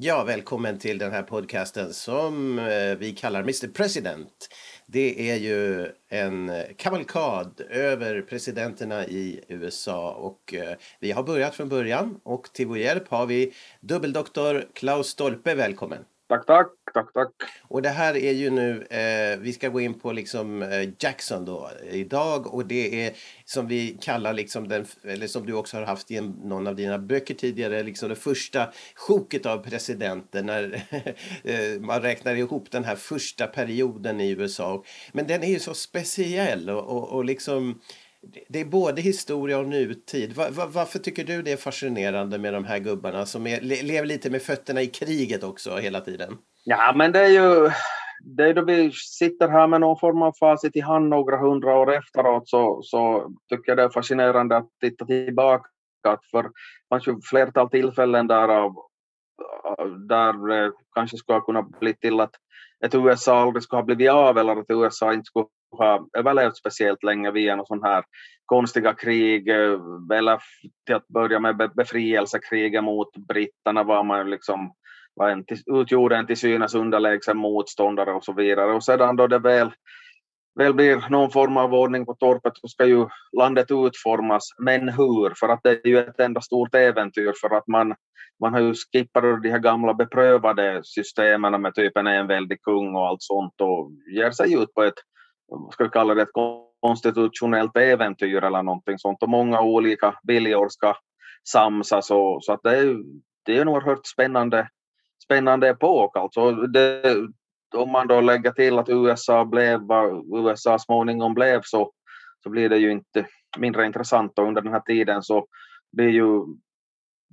[0.00, 4.48] Ja, välkommen till den här podcasten som eh, vi kallar Mr President.
[4.86, 11.68] Det är ju en kavalkad över presidenterna i USA och eh, vi har börjat från
[11.68, 16.04] början och till vår hjälp har vi dubbeldoktor Klaus Stolpe, välkommen!
[16.28, 17.28] Tack, tack, tack, tack.
[17.68, 21.44] Och det här är ju nu, eh, vi ska gå in på liksom eh, Jackson
[21.44, 23.12] då idag och det är
[23.44, 26.76] som vi kallar liksom den, eller som du också har haft i en, någon av
[26.76, 30.82] dina böcker tidigare, liksom det första sjoket av presidenter när
[31.44, 34.84] eh, man räknar ihop den här första perioden i USA.
[35.12, 37.80] Men den är ju så speciell och, och, och liksom
[38.48, 40.32] det är både historia och nutid.
[40.36, 44.06] Var, var, varför tycker du det är fascinerande med de här gubbarna som är, lever
[44.06, 46.38] lite med fötterna i kriget också hela tiden?
[46.64, 47.70] Ja, men det är ju
[48.20, 51.74] det är då vi sitter här med någon form av facit i hand några hundra
[51.74, 55.68] år efteråt så, så tycker jag det är fascinerande att titta tillbaka.
[56.30, 56.50] För det
[56.88, 58.74] fanns ju flertal tillfällen där, av,
[60.08, 62.34] där det kanske skulle ha kunnat bli till att
[62.84, 66.56] ett USA aldrig skulle ha blivit av eller att USA inte skulle ha eh, överlevt
[66.56, 68.04] speciellt länge via någon sån här
[68.44, 69.78] konstiga krig eh,
[70.14, 70.40] eller
[70.86, 74.72] till att börja med befrielsekriget mot britterna var man liksom
[75.14, 78.72] var en, utgjorde en till synes underlägsen motståndare och så vidare.
[78.72, 79.70] Och sedan då det väl,
[80.58, 83.06] väl blir någon form av ordning på torpet så ska ju
[83.38, 84.48] landet utformas.
[84.58, 85.34] Men hur?
[85.40, 87.94] För att det är ju ett enda stort äventyr för att man,
[88.40, 93.06] man har ju skippat de här gamla beprövade systemen med typen en enväldig kung och
[93.06, 94.94] allt sånt och ger sig ut på ett,
[95.48, 96.32] vad ska vi kalla det, ett
[96.80, 100.94] konstitutionellt äventyr eller någonting sånt och många olika viljor ska
[101.52, 102.96] samsas och, så att det är,
[103.44, 104.68] det är en oerhört spännande
[105.24, 106.16] spännande epok.
[106.16, 107.02] Alltså det,
[107.74, 111.92] om man då lägger till att USA blev vad USA småningom blev så,
[112.42, 113.26] så blir det ju inte
[113.58, 115.22] mindre intressant och under den här tiden.
[115.22, 115.46] Så
[115.92, 116.44] blir ju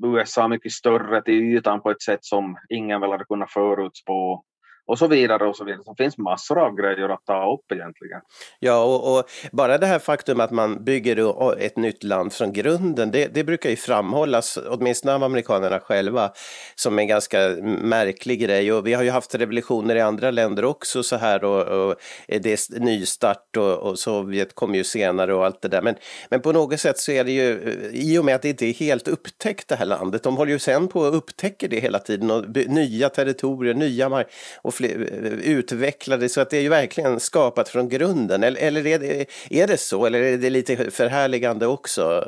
[0.04, 4.44] USA mycket större till ytan på ett sätt som ingen väl hade kunnat förutspå
[4.88, 5.82] och så vidare och så vidare.
[5.98, 8.22] Det finns massor av grejer att ta upp egentligen.
[8.60, 13.12] Ja, och, och, bara det här faktum att man bygger ett nytt land från grunden,
[13.12, 16.32] det, det, brukar ju framhållas, åtminstone av amerikanerna själva,
[16.76, 18.74] som en ganska märklig grej.
[18.74, 21.96] Och vi har ju haft revolutioner i andra länder också så här och, och
[22.28, 25.82] det är nystart och, och Sovjet kom ju senare och allt det där.
[25.82, 25.96] Men,
[26.30, 28.66] men på något sätt så är det ju, eh, i och med att det inte
[28.66, 32.00] är helt upptäckt det här landet, de håller ju sen på att upptäcka det hela
[32.00, 34.28] tiden och nya territorier, nya mark
[34.62, 38.44] och Eh, utvecklade så att det är ju verkligen skapat från grunden.
[38.44, 40.06] Eller, eller är, det, är det så?
[40.06, 42.24] Eller är det lite förhärligande också?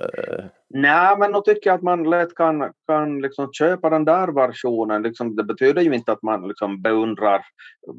[0.69, 5.01] Nej, men då tycker jag att man lätt kan, kan liksom köpa den där versionen.
[5.01, 7.41] Liksom, det betyder ju inte att man liksom beundrar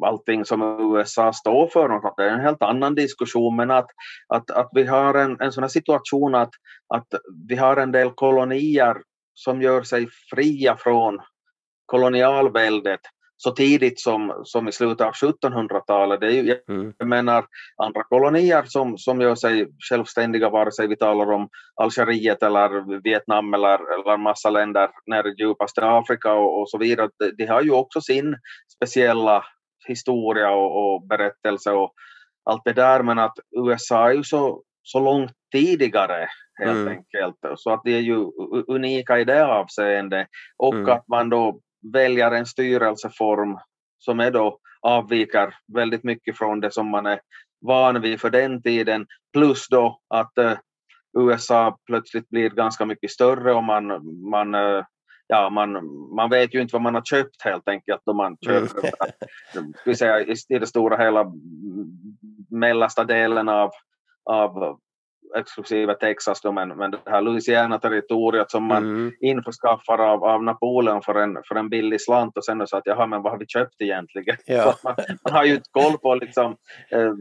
[0.07, 0.63] allting som
[0.95, 1.89] USA står för.
[2.17, 3.57] Det är en helt annan diskussion.
[3.57, 3.91] Men att,
[4.29, 6.51] att, att vi har en, en sån här situation att,
[6.95, 7.07] att
[7.49, 8.97] vi har en del kolonier
[9.35, 11.19] som gör sig fria från
[11.87, 13.01] kolonialväldet
[13.41, 16.21] så tidigt som, som i slutet av 1700-talet.
[16.21, 16.93] Det är ju, mm.
[16.99, 17.45] Jag menar
[17.83, 23.55] andra kolonier som, som gör sig självständiga, vare sig vi talar om Algeriet eller Vietnam
[23.55, 27.09] eller, eller massa länder nere i djupaste Afrika och, och så vidare.
[27.19, 28.37] De, de, har ju också sin
[28.77, 29.45] speciella
[29.89, 31.93] historia och, och berättelse och
[32.45, 36.89] allt det där, men att USA är ju så, så långt tidigare helt mm.
[36.89, 37.37] enkelt.
[37.57, 38.27] Så att de är ju
[38.69, 40.27] unika i det avseendet.
[40.57, 40.89] Och mm.
[40.89, 41.61] att man då
[41.93, 43.59] väljer en styrelseform
[43.99, 47.21] som är då avviker väldigt mycket från det som man är
[47.61, 49.07] van vid för den tiden.
[49.33, 50.53] Plus då att uh,
[51.19, 53.87] USA plötsligt blir ganska mycket större och man,
[54.31, 54.85] man, uh,
[55.27, 55.73] ja, man,
[56.15, 58.91] man vet ju inte vad man har köpt helt enkelt då man köper
[59.85, 59.97] mm.
[59.97, 61.33] säga, i, i det stora hela
[62.51, 63.71] mellersta delen av,
[64.25, 64.79] av
[65.37, 69.13] exklusive Texas då, men, men det här Louisiana-territoriet som man mm.
[69.21, 73.07] införskaffar av, av Napoleon för en, för en billig slant och sen så att jaha,
[73.07, 74.37] men vad har vi köpt egentligen?
[74.47, 74.75] Ja.
[74.85, 74.95] man,
[75.25, 76.57] man, har ju inte koll på liksom,
[76.91, 77.13] eh,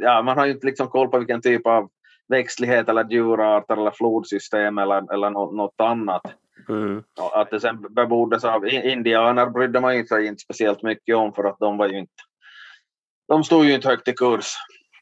[0.00, 1.88] ja, man har ju inte liksom koll på vilken typ av
[2.28, 6.22] växtlighet eller djurarter eller flodsystem eller, eller något, annat.
[6.68, 7.02] Mm.
[7.34, 11.58] Att det sen beboddes av indianer brydde man sig inte speciellt mycket om för att
[11.58, 12.12] de var ju inte
[13.28, 14.54] de stod ju inte högt i kurs.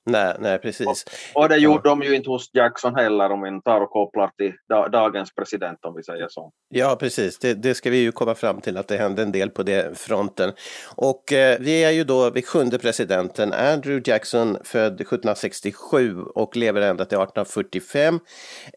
[0.06, 0.86] Nej, nej precis.
[0.86, 1.90] Och, och det gjorde ja.
[1.90, 5.84] de ju inte hos Jackson heller om vi tar och kopplar till da, dagens president
[5.84, 6.52] om vi säger så.
[6.68, 7.38] Ja, precis.
[7.38, 9.94] Det, det, ska vi ju komma fram till att det hände en del på den
[9.94, 10.52] fronten.
[10.96, 16.80] Och eh, vi är ju då vid sjunde presidenten, Andrew Jackson, född 1767 och lever
[16.80, 18.20] ända till 1845.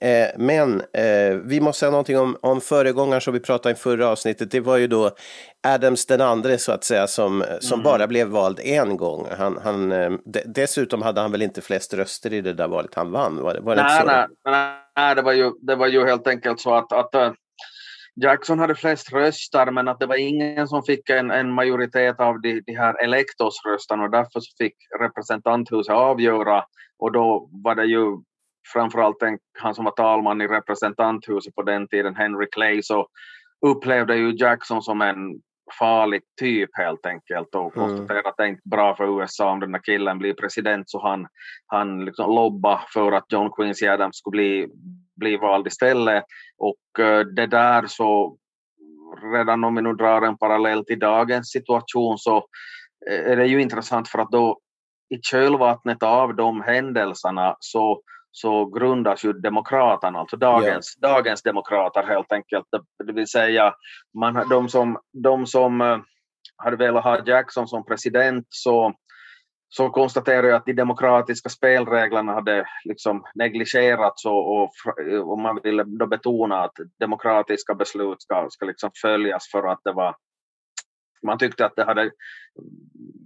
[0.02, 4.08] Eh, men eh, vi måste säga någonting om, om föregångaren som vi pratade i förra
[4.08, 4.52] avsnittet.
[4.52, 5.12] Det var ju då
[5.74, 7.84] Adams den andre så att säga som, som mm.
[7.84, 9.28] bara blev vald en gång.
[9.38, 10.12] Han, han, eh,
[10.46, 13.38] dessutom hade han väl inte flest röster i det där valet han vann?
[13.42, 16.60] Var, var det nej, nej, nej, nej, det var ju, det var ju helt enkelt
[16.60, 17.32] så att, att uh,
[18.22, 22.42] Jackson hade flest röster men att det var ingen som fick en, en majoritet av
[22.42, 26.64] de, de här elektorsrösterna och därför så fick representanthuset avgöra
[27.00, 28.18] och då var det ju
[28.74, 33.08] framförallt en, han som var talman i representanthuset på den tiden, Henry Clay, så
[33.66, 35.18] upplevde ju Jackson som en
[35.80, 37.88] farlig typ helt enkelt och mm.
[37.88, 41.02] konstaterade att det är inte bra för USA om den där killen blir president så
[41.02, 41.28] han,
[41.68, 44.68] han liksom lobba för att John Quincy Adams skulle bli,
[45.16, 46.24] bli vald istället
[46.58, 48.38] och uh, det där så
[49.34, 52.46] redan om vi nu drar en parallell till dagens situation så
[53.10, 54.60] är det ju intressant för att då
[55.10, 58.02] i kölvattnet av de händelserna så
[58.42, 61.10] så grundas ju demokraterna, alltså dagens, ja.
[61.10, 62.66] dagens demokrater helt enkelt.
[63.06, 63.74] Det vill säga
[64.20, 66.00] man, de som, de som uh,
[66.58, 68.94] hade velat ha Jackson som president så,
[69.70, 74.70] så konstaterar jag att de demokratiska spelreglerna hade liksom negligerats och, och,
[75.24, 79.94] och man ville då betona att demokratiska beslut ska, ska liksom följas för att det
[79.94, 80.16] var
[81.24, 82.12] man tyckte att det hade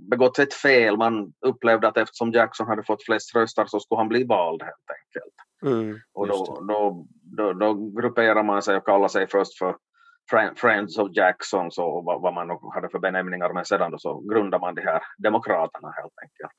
[0.09, 0.97] begått ett fel.
[0.97, 4.89] Man upplevde att eftersom Jackson hade fått flest röster så skulle han bli vald helt
[4.89, 5.35] enkelt.
[5.65, 9.75] Mm, och då, då, då, då grupperar man sig och kallar sig först för
[10.55, 14.59] Friends of Jackson så vad, vad man hade för benämningar men sedan då så grundar
[14.59, 16.55] man de här demokraterna helt enkelt.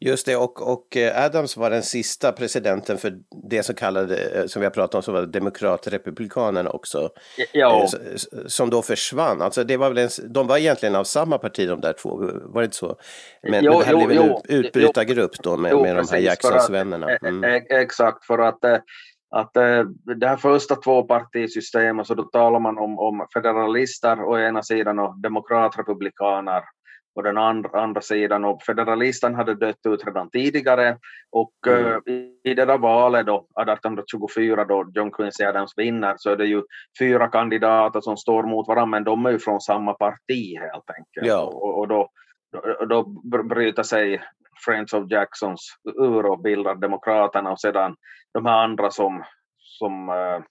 [0.00, 3.14] Just det, och, och eh, Adams var den sista presidenten för
[3.50, 7.10] det som kallade, eh, som vi har pratat om, som var demokratrepublikanerna också.
[7.52, 7.82] Ja.
[7.82, 7.88] Eh,
[8.46, 9.42] som då försvann.
[9.42, 12.60] Alltså det var väl en, de var egentligen av samma parti de där två, var
[12.60, 12.96] det inte så?
[13.42, 16.18] Men, jo, men det här jo, blev en utbrytargrupp då med, jo, med de här
[16.18, 17.16] Jacksons-vännerna.
[17.16, 17.62] Mm.
[17.70, 18.58] Exakt, för att
[19.36, 19.52] att
[20.20, 25.20] det här första tvåpartisystemet så då talar man om, om federalister å ena sidan och
[25.20, 26.62] demokratrepublikaner
[27.14, 30.98] på den andra, andra sidan och federalisten hade dött ut redan tidigare
[31.30, 31.84] och mm.
[31.84, 36.36] uh, i, i det där valet då 1824 då John Quincy Adams vinner så är
[36.36, 36.62] det ju
[36.98, 41.26] fyra kandidater som står mot varandra men de är ju från samma parti helt enkelt
[41.26, 41.42] ja.
[41.42, 42.08] och, och då,
[42.52, 43.02] då, då
[43.42, 44.22] bryter sig
[44.64, 47.96] Friends of Jacksons ur och bildar Demokraterna och sedan
[48.34, 49.24] de här andra som,
[49.58, 50.42] som uh,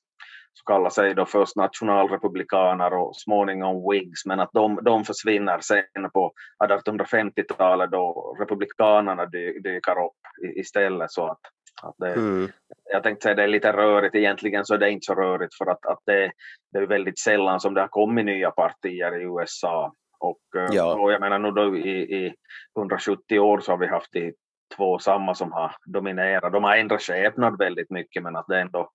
[0.54, 6.10] så kallar sig då först nationalrepublikaner och småningom Whigs, men att de, de försvinner sen
[6.14, 6.34] på
[6.64, 11.12] 1850-talet då republikanerna dy, dyker upp istället.
[11.12, 11.40] Så att,
[11.82, 12.50] att det, mm.
[12.92, 15.66] Jag tänkte säga det är lite rörigt, egentligen så är det inte så rörigt för
[15.66, 16.32] att, att det,
[16.72, 19.94] det är väldigt sällan som det har kommit nya partier i USA.
[20.20, 20.94] Och, eh, ja.
[20.94, 22.34] och jag menar nu då i, i
[22.78, 24.34] 170 år så har vi haft de
[24.77, 26.54] två samma som har dominerat.
[26.54, 28.89] De har ändrat skepnad väldigt mycket men att det ändå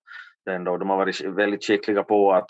[0.49, 0.77] ändå.
[0.77, 2.49] De har varit väldigt skickliga på att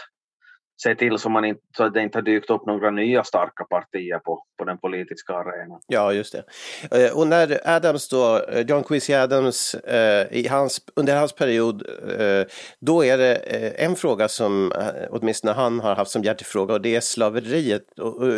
[0.83, 3.63] se till så, man inte, så att det inte har dykt upp några nya starka
[3.63, 5.79] partier på, på den politiska arenan.
[5.87, 6.43] Ja, just det.
[7.05, 11.83] Eh, och när Adams då, eh, John Quincy Adams, eh, i hans, under hans period,
[12.79, 13.35] då är det
[13.83, 14.73] en fråga som
[15.09, 17.83] åtminstone han har haft som hjärtefråga och det är slaveriet.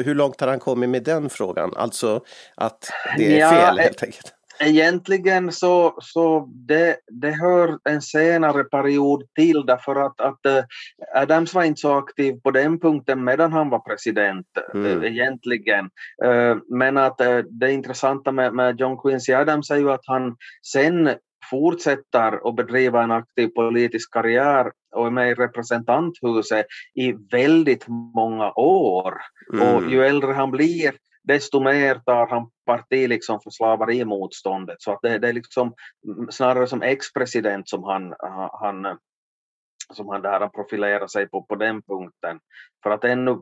[0.06, 1.74] hur långt har han kommit med den frågan?
[1.76, 2.22] Alltså
[2.56, 4.34] att det är ja, fel helt enkelt.
[4.64, 10.64] Egentligen så, så det, det hör en senare period till därför att, att uh,
[11.16, 14.86] Adams var inte så aktiv på den punkten medan han var president mm.
[14.86, 15.86] uh, egentligen.
[16.26, 20.36] Uh, men att det intressanta med, med John Quincy Adams är ju att han
[20.72, 21.10] sen
[21.50, 26.66] fortsätter att bedriva en aktiv politisk karriär och är med i representanthuset
[26.96, 29.14] i väldigt många år.
[29.54, 29.76] Mm.
[29.76, 30.92] Och ju äldre han blir
[31.24, 34.82] desto mer tar han parti liksom för slaverimotståndet.
[34.82, 35.74] Så att det, det är liksom
[36.30, 38.14] snarare som ex-president som han,
[38.62, 38.98] han,
[39.94, 42.40] som han där profilerar sig på, på den punkten.
[42.84, 43.40] För att ännu,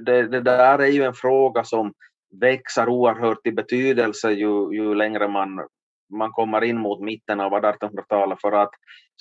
[0.00, 1.94] det, det där är ju en fråga som
[2.40, 5.60] växer oerhört i betydelse ju, ju längre man
[6.10, 8.70] man kommer in mot mitten av 1800-talet för att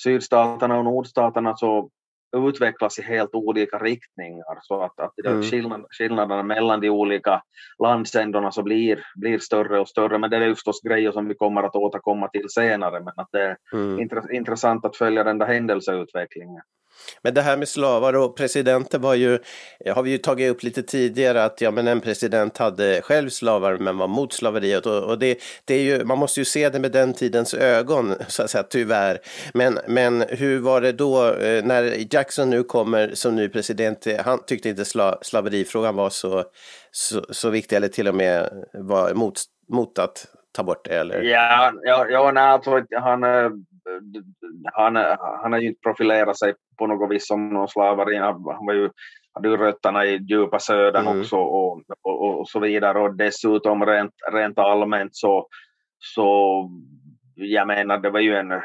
[0.03, 1.89] sydstaterna och nordstaterna så
[2.36, 5.43] utvecklas i helt olika riktningar så att, att mm.
[5.43, 7.41] skillnad, skillnaderna mellan de olika
[7.83, 11.63] landsändarna så blir, blir större och större men det är förstås grejer som vi kommer
[11.63, 14.09] att återkomma till senare men att det är mm.
[14.31, 16.62] intressant att följa den där händelseutvecklingen.
[17.22, 19.39] Men det här med slavar och presidenter var ju,
[19.96, 23.77] har vi ju tagit upp lite tidigare att ja men en president hade själv slavar
[23.77, 26.79] men var mot slaveriet och, och det, det är ju, man måste ju se det
[26.79, 29.20] med den tidens ögon så att säga tyvärr.
[29.53, 34.46] Men, men hur var det då eh, när Jackson nu kommer som ny president, han
[34.46, 36.44] tyckte inte sla, slaverifrågan var så,
[36.91, 41.22] så, så viktig eller till och med var emot mot att ta bort det eller?
[41.22, 43.50] Ja, ja, ja nej, jag tror att han, eh,
[44.74, 44.96] han
[45.53, 48.17] har ju inte profilerat sig på något vis som någon slavare.
[48.17, 48.89] Han var ju,
[49.34, 51.19] hade ju rötterna i djupa södern mm.
[51.19, 53.00] också och, och, och, så vidare.
[53.00, 55.48] Och dessutom rent, rent allmänt så,
[55.98, 56.69] så
[57.36, 58.62] jag menar det var ju en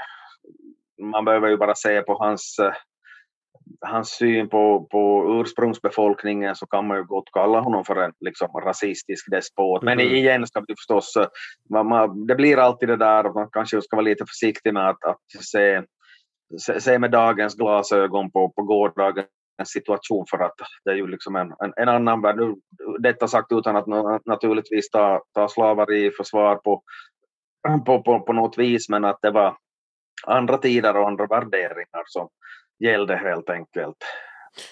[1.03, 2.57] man behöver ju bara se på hans
[3.81, 8.49] hans syn på, på ursprungsbefolkningen så kan man ju gott kalla honom för en liksom,
[8.49, 9.83] rasistisk despot.
[9.83, 10.15] Men mm.
[10.15, 11.15] igen ska vi förstås,
[11.71, 14.89] man, man, det blir alltid det där att man kanske ska vara lite försiktig med
[14.89, 15.83] att, att se,
[16.61, 19.29] se, se med dagens glasögon på, på gårdagens
[19.65, 20.55] situation för att
[20.85, 22.37] det är ju liksom en, en, en annan värld.
[22.99, 23.87] Detta sagt utan att
[24.27, 26.83] naturligtvis ta, ta slaveri i försvar på,
[27.87, 29.57] på, på, på något vis men att det var
[30.27, 32.29] andra tider och andra värderingar som,
[32.85, 33.97] gällde helt enkelt.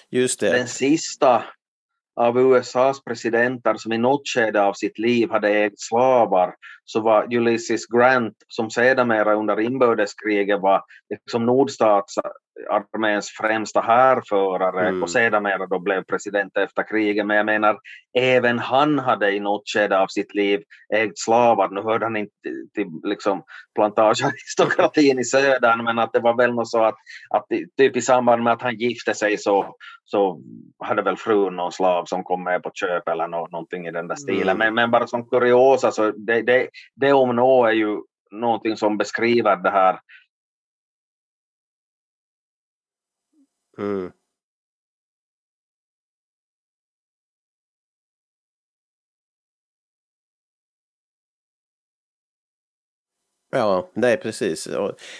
[0.09, 0.51] Just det.
[0.51, 1.43] Den sista
[2.15, 6.55] av USAs presidenter som i något skede av sitt liv hade ägt slavar
[6.85, 12.17] så var Ulysses Grant som sedermera under inbördeskriget var liksom nordstats
[12.69, 15.03] arméns främsta härförare mm.
[15.03, 17.25] och sedermera då blev president efter kriget.
[17.25, 17.77] Men jag menar,
[18.17, 21.69] även han hade i något skede av sitt liv ägt slavar.
[21.69, 22.31] Nu hörde han inte
[22.73, 23.43] till liksom,
[23.75, 26.95] plantagearistokratin i södern, men att det var väl något så att,
[27.29, 27.45] att
[27.77, 30.41] typ i samband med att han gifte sig så, så
[30.79, 34.07] hade väl frun någon slav som kom med på köp eller no, någonting i den
[34.07, 34.49] där stilen.
[34.49, 34.57] Mm.
[34.57, 37.97] Men, men bara som kuriosa, så det, det, det om något är ju
[38.31, 39.99] någonting som beskriver det här
[43.77, 44.11] Mm.
[53.55, 54.69] Ja, nej precis.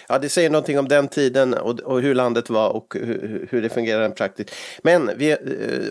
[0.08, 3.62] Ja, det säger någonting om den tiden och, och hur landet var och hur, hur
[3.62, 4.54] det fungerar praktiskt.
[4.82, 5.38] Men vi, eh,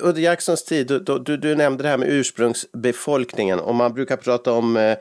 [0.01, 4.51] under Jacksons tid, du, du, du, nämnde det här med ursprungsbefolkningen och man brukar prata
[4.51, 4.96] om uh,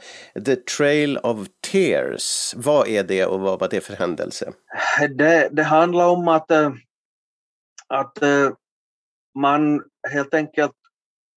[0.45, 1.39] The Trail of
[1.73, 2.55] Tears.
[2.57, 4.53] Vad är det och vad var det för händelse?
[5.17, 6.71] Det, det handlar om att uh
[7.93, 8.51] att eh,
[9.39, 9.83] man
[10.13, 10.73] helt enkelt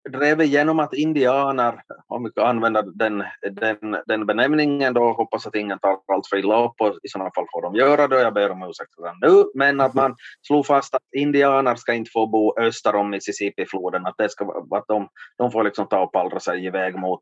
[0.09, 5.55] drev igenom att indianer, om vi kan använda den, den, den benämningen då, hoppas att
[5.55, 8.33] ingen tar allt för illa upp och i sådana fall får de göra det, jag
[8.33, 10.15] ber om ursäkt redan nu, men att man
[10.47, 14.87] slog fast att indianer ska inte få bo öster om Mississippi-floden, att, det ska, att
[14.87, 15.07] de,
[15.37, 17.19] de får liksom ta och pallra sig iväg mot,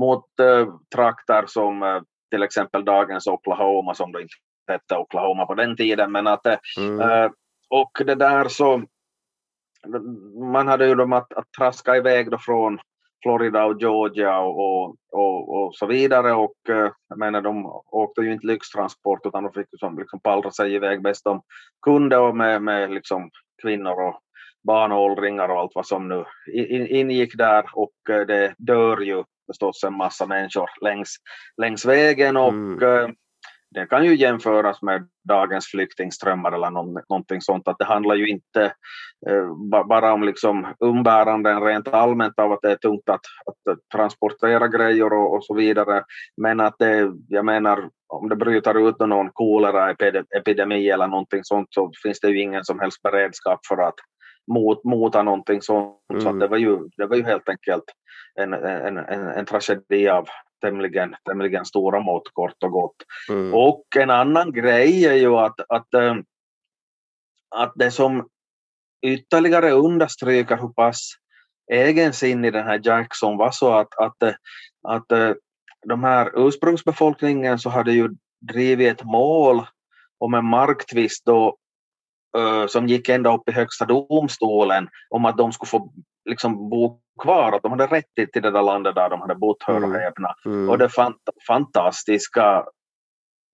[0.00, 4.34] mot uh, trakter som uh, till exempel dagens Oklahoma, som då inte
[4.70, 6.46] hette Oklahoma på den tiden, men att
[6.78, 7.30] mm.
[7.70, 8.82] Och det där så,
[10.52, 12.78] man hade ju dem att, att traska iväg då från
[13.22, 16.32] Florida och Georgia och, och, och, så vidare.
[16.32, 20.50] Och eh, jag menar de åkte ju inte lyxtransport utan de fick liksom, liksom pallra
[20.50, 21.42] sig iväg bäst de
[21.82, 23.30] kunde och med, med liksom
[23.62, 24.20] kvinnor och
[24.66, 26.24] barn och åldringar och allt vad som nu
[26.88, 27.64] ingick där.
[27.72, 31.16] Och eh, det dör ju förstås en massa människor längs,
[31.56, 32.36] längs vägen.
[32.36, 33.14] Och mm.
[33.70, 37.68] Det kan ju jämföras med dagens flyktingströmmar eller någonting sånt.
[37.68, 38.64] Att det handlar ju inte
[39.28, 44.68] eh, bara om liksom umbäranden rent allmänt av att det är tungt att, att transportera
[44.68, 46.04] grejer och, och, så vidare.
[46.36, 51.90] Men att det, jag menar, om det bryter ut någon koleraepidemi eller någonting sånt så
[52.02, 53.96] finns det ju ingen som helst beredskap för att
[54.52, 55.96] mot, mota någonting sånt.
[56.12, 56.22] Mm.
[56.22, 57.84] Så det, var ju, det var ju helt enkelt
[58.34, 60.28] en, en, en, en tragedi av,
[60.60, 62.96] tämligen, tämligen stora mått kort och gott.
[63.28, 63.54] Mm.
[63.54, 66.14] Och en annan grej är ju att, att, äh,
[67.56, 68.28] att det som
[69.06, 71.10] ytterligare understryker hur pass
[71.72, 74.34] egensinnig den här Jackson var så att, att, att,
[74.88, 75.32] att äh,
[75.86, 78.08] de här ursprungsbefolkningen så hade ju
[78.40, 79.66] drivit ett mål
[80.18, 81.56] om en marktvist då,
[82.68, 85.92] som gick ända upp i högsta domstolen om att de skulle få
[86.28, 89.62] liksom bo kvar, att de hade rätt till det där landet där de hade bott,
[89.62, 90.00] hör och mm.
[90.00, 90.34] häpna.
[90.44, 90.70] Mm.
[90.70, 91.16] Och det fant
[91.46, 92.64] fantastiska,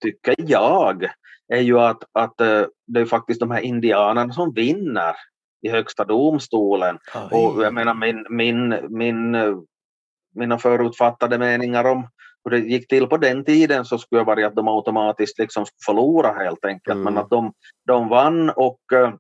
[0.02, 1.08] tycker jag,
[1.48, 5.14] är ju att, att eh, det är faktiskt de här indianerna som vinner
[5.62, 6.98] i högsta domstolen.
[7.14, 7.28] Oj.
[7.30, 9.36] Och jag menar min, min, min,
[10.34, 12.08] mina förutfattade meningar om,
[12.44, 15.66] hur det gick till på den tiden så skulle det vara att de automatiskt liksom
[15.86, 17.04] förlora helt enkelt, Mm.
[17.04, 17.52] men att de,
[17.86, 19.14] de vann och eh,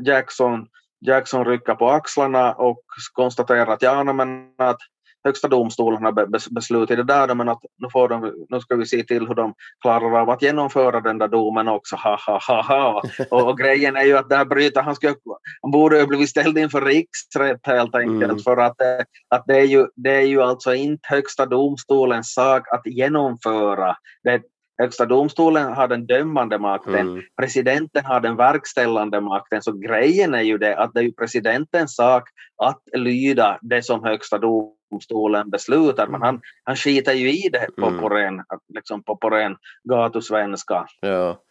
[0.00, 0.66] Jackson,
[1.00, 2.80] Jackson rycker på axlarna och
[3.12, 4.78] konstaterar att ja, men att
[5.24, 8.76] Högsta domstolen har be- bes- beslutat det där, men att nu, får de, nu ska
[8.76, 11.96] vi se till hur de klarar av att genomföra den där domen också.
[11.96, 13.02] Ha, ha, ha, ha.
[13.30, 15.14] Och, och grejen är ju att där bryter han, ska,
[15.62, 18.38] han borde ju blivit ställd inför riksrätt helt enkelt, Mm.
[18.38, 22.62] för att, eh, att det, är ju, det är ju alltså inte Högsta domstolens sak
[22.72, 23.96] att genomföra.
[24.24, 24.42] Det,
[24.78, 27.22] Högsta domstolen har den dömande makten, Mm.
[27.40, 31.96] presidenten har den verkställande makten, så grejen är ju det att det är ju presidentens
[31.96, 32.28] sak
[32.62, 37.86] att lyda det som Högsta domstolen beslutar, men han, han skiter ju i det på,
[37.86, 38.00] Mm.
[38.00, 38.42] på, ren,
[38.74, 39.56] liksom på, på ren
[39.88, 40.86] gatusvenska.
[41.00, 41.42] Ja.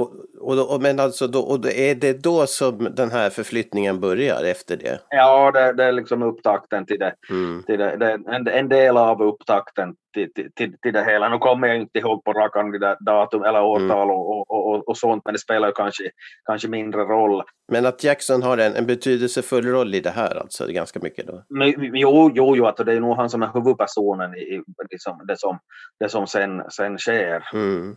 [0.00, 4.44] Och, och, och, men alltså då, och är det då som den här förflyttningen börjar
[4.44, 5.00] efter det?
[5.08, 7.14] Ja, det, det är liksom upptakten till det.
[7.30, 7.62] Mm.
[7.66, 11.28] Till det, det en, en del av upptakten till, till, till, det hela.
[11.28, 14.50] Nu kommer jag inte ihåg på rak arm de där datum eller årtal och, och,
[14.50, 16.04] och, och sånt, men det spelar ju kanske,
[16.46, 17.42] kanske mindre roll.
[17.72, 21.26] Men att Jackson har en, en betydelsefull roll i det här alltså, det ganska mycket
[21.26, 21.44] då?
[21.48, 25.20] Men, jo, jo, jo, att det är nog han som är huvudpersonen i, i liksom,
[25.28, 25.58] det som,
[26.00, 27.42] det som sen, sen sker.
[27.54, 27.96] Mm.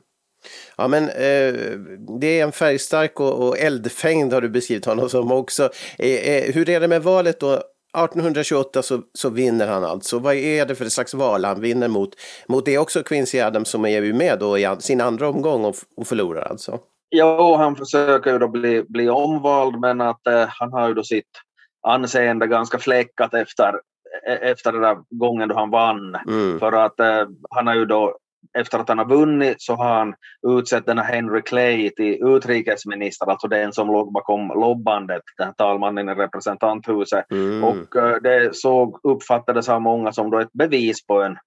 [0.77, 1.53] Ja men eh,
[2.19, 5.69] det är en färgstark och, och eldfängd har du beskrivit honom som också.
[5.99, 7.61] Eh, eh, hur är det med valet då?
[7.97, 10.19] 1828 så, så vinner han alltså.
[10.19, 12.09] Vad är det för slags val han vinner mot?
[12.47, 15.75] Mot det också Quincy Adams som är ju med då i sin andra omgång och,
[15.97, 16.79] och förlorar alltså.
[17.15, 21.03] Jo, han försöker ju då bli, bli omvald, men att eh, han har ju då
[21.03, 21.29] sitt
[21.87, 23.73] anseende ganska fläckat efter,
[24.27, 26.15] e- efter den där gången då han vann.
[26.27, 26.59] Mm.
[26.59, 28.17] För att eh, han har ju då,
[28.57, 30.15] efter att han har vunnit, så har han
[30.47, 35.53] utsett den här Henry Clay till utrikesminister, alltså den som låg bakom lobbandet, den här
[35.53, 37.31] talmannen i representanthuset.
[37.31, 37.63] Mm.
[37.63, 41.37] Och eh, det såg, uppfattades av många som då ett bevis på en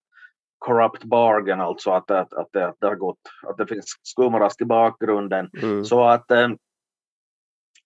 [0.58, 4.60] corrupt bargain, alltså att, att, att, det, att det har gått, att det finns skumrask
[4.60, 5.50] i bakgrunden.
[5.62, 5.84] Mm.
[5.84, 6.48] Så att eh,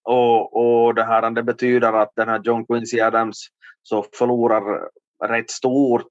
[0.02, 3.46] och, och det här det betyder att den här John Quincy Adams
[3.82, 4.88] så förlorar
[5.24, 6.10] rätt stort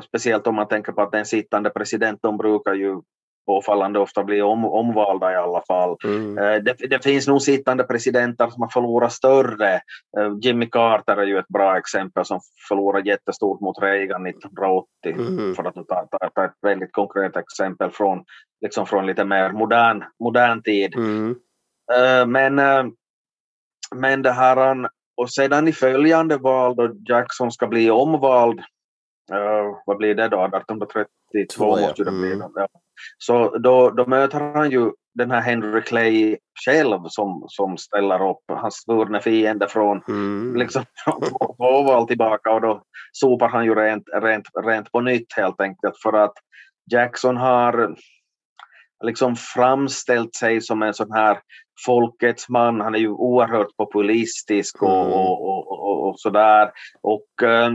[0.00, 3.00] och speciellt om man tänker på att den sittande presidenten brukar ju
[3.46, 5.96] påfallande ofta bli om, omvalda i alla fall.
[6.04, 6.38] Mm.
[6.38, 9.74] Eh, Det, det finns nog sittande presidenter som har förlorat större.
[10.18, 14.86] Eh, Jimmy Carter är ju ett bra exempel som förlorade jättestort mot Reagan 1980.
[15.04, 15.54] Mm.
[15.54, 18.24] För att ta, ta, ta ett väldigt konkret exempel från,
[18.60, 20.94] liksom från lite mer modern, modern tid.
[20.94, 21.36] Mm.
[21.92, 22.54] Eh, Men,
[23.94, 28.60] men det här, och sedan i följande val då Jackson ska bli omvald,
[29.32, 31.04] eh, vad blir det då, 1832
[31.56, 32.32] Två, måste det bli.
[32.32, 32.50] Mm.
[32.54, 32.68] Ja.
[33.18, 38.42] Så då, då möter han ju den här Henry Clay själv som, som ställer upp,
[38.48, 40.56] hans svurne fiende från Mm.
[40.56, 40.84] liksom,
[41.58, 45.94] på val tillbaka och då sopar han ju rent, rent, rent på nytt helt enkelt
[46.02, 46.34] för att
[46.92, 47.96] Jackson har
[49.04, 51.38] liksom framställt sig som en sån här
[51.86, 52.80] folkets man.
[52.80, 55.12] Han är ju oerhört populistisk och, Mm.
[55.12, 56.70] och, och, och, och sådär.
[57.02, 57.70] Och, eh,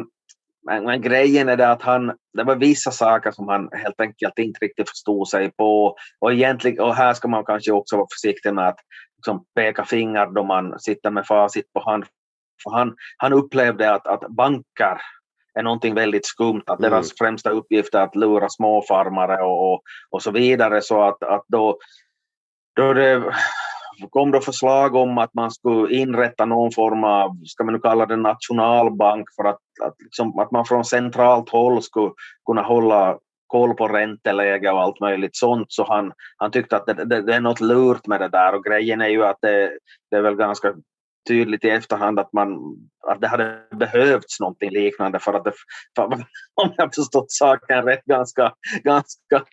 [0.65, 4.39] men, men grejen är det att han, det var vissa saker som han helt enkelt
[4.39, 5.95] inte riktigt förstod sig på.
[6.19, 8.79] Och, egentligen, och här ska man kanske också vara försiktig med att
[9.17, 12.05] liksom, peka finger då man sitter med facit på hand.
[12.63, 14.97] För han, han upplevde att, att banker
[15.59, 16.91] är någonting väldigt skumt, att Mm.
[16.91, 20.81] deras främsta uppgift är att lura småfarmare och, och, och så vidare.
[20.81, 21.77] Så att, att då,
[22.75, 23.23] då det
[24.09, 28.05] kom då förslag om att man skulle inrätta någon form av, ska man nu kalla
[28.05, 32.11] det nationalbank, för att, att, liksom, att man från centralt håll skulle
[32.45, 35.65] kunna hålla koll på ränteläge och allt möjligt sånt.
[35.69, 38.63] Så han, han tyckte att det, det, det är något lurt med det där och
[38.63, 39.71] grejen är ju att det,
[40.11, 40.73] det är väl ganska
[41.27, 42.59] tydligt i efterhand att, man,
[43.07, 45.51] att det hade behövts någonting liknande för att det,
[45.95, 46.03] för,
[46.61, 49.43] om jag förstått saken rätt, ganska, ganska,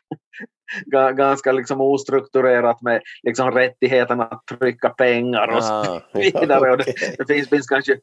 [0.92, 6.70] ga- ganska liksom ostrukturerat med liksom rättigheten att trycka pengar och så Ah, vidare.
[6.70, 6.84] Och det,
[7.18, 7.98] det finns, finns kanske,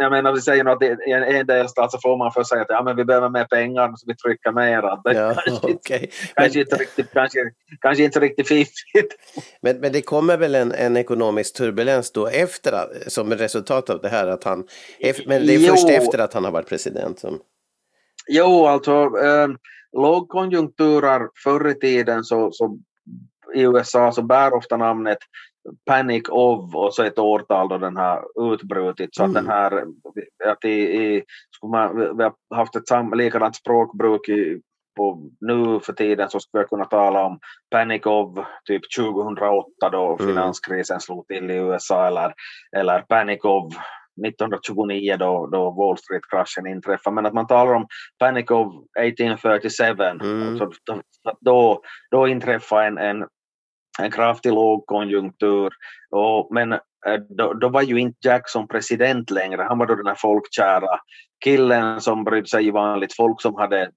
[0.00, 2.66] jag menar vi säger att i en, en delstat så får man för sig att
[2.68, 4.82] ja, men vi behöver mer pengar så vi trycker mer.
[4.82, 6.10] Det Ja, kanske, okej.
[6.34, 7.38] kanske, Men, inte riktigt, kanske,
[7.80, 9.14] kanske inte riktigt fiffigt.
[9.62, 14.00] men, men det kommer väl en, en ekonomisk turbulens då efter att, som resultat av
[14.00, 14.64] det här att han,
[15.26, 15.70] men det är Jo.
[15.72, 17.40] först efter att han har varit president som,
[18.28, 18.92] Jo, alltså
[19.24, 19.48] eh,
[19.96, 22.78] lågkonjunkturer förr i tiden så, så
[23.54, 25.18] i USA så bär ofta namnet
[25.86, 28.24] Panic of och så ett årtal då den har
[28.54, 29.14] utbrutit.
[29.14, 29.44] Så att Mm.
[29.44, 29.84] den här,
[30.46, 30.70] att i,
[31.04, 31.22] i,
[31.56, 34.60] skulle man, vi har haft ett sam, likadant språkbruk i,
[34.96, 37.38] på, nu för tiden så skulle jag kunna tala om
[37.70, 40.26] Panic of typ 2008 då Mm.
[40.26, 42.34] finanskrisen slog till i USA eller,
[42.76, 43.74] eller Panic of
[44.26, 47.86] 1929 då, då Wall Street-kraschen inträffade, men att man talar om
[48.18, 50.48] Panic of 1837, mm.
[50.48, 50.70] alltså,
[51.40, 53.26] då, då inträffade en, en,
[54.02, 55.72] en kraftig lågkonjunktur,
[56.10, 60.06] och, men eh, då, då, var ju inte Jackson president längre, han var då den
[60.06, 60.98] här folkkära
[61.44, 63.90] killen som brydde sig i vanligt folk som hade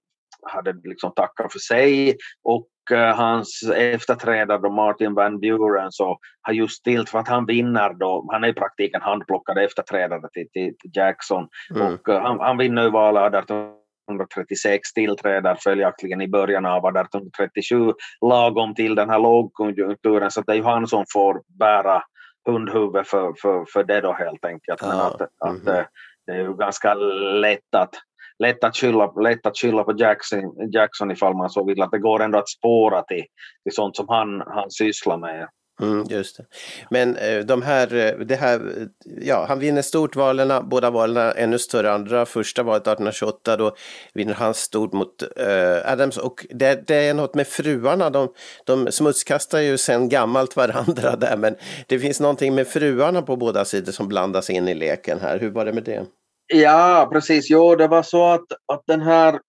[0.46, 2.18] hade liksom tackat för sig.
[2.44, 8.30] Och hans efterträdare Martin Van Buren så har just stilt för att han vinner då,
[8.32, 11.93] han är i praktiken handplockad efterträdare till, till, till Jackson mm.
[11.93, 18.76] och uh, han, han vinner ju valet 1836 tillträder följaktligen i början av 1837 lagom
[18.76, 22.04] till den här lågkonjunkturen så det är ju han som får bära
[22.46, 24.82] hundhuvud för, för, för det då helt enkelt.
[24.82, 25.80] Men att, mm -hmm.
[25.80, 25.88] att,
[26.26, 27.96] det är ju ganska lätt att
[28.39, 32.00] lätt att skylla, lätt att skylla på Jackson, Jackson ifall man så vill, att det
[32.00, 33.24] går ändå att spåra till,
[33.63, 35.48] till sånt som han, han sysslar med.
[35.82, 36.46] Mm, just det.
[36.89, 38.88] Men eh, de här, eh, det här, eh,
[39.22, 42.26] ja, han vinner stort valen, båda valen ännu större andra.
[42.26, 43.76] Första valet 1828, då
[44.13, 48.34] vinner han stort mot uh, Adams och det, det, är något med fruarna, de,
[48.65, 51.56] de smutskastar ju sen gammalt varandra där, men
[51.88, 55.39] det finns någonting med fruarna på båda sidor som blandas in i leken här.
[55.39, 56.06] Hur var det med det?
[56.47, 57.49] Ja, precis.
[57.49, 59.39] Jo, det var så att, att den här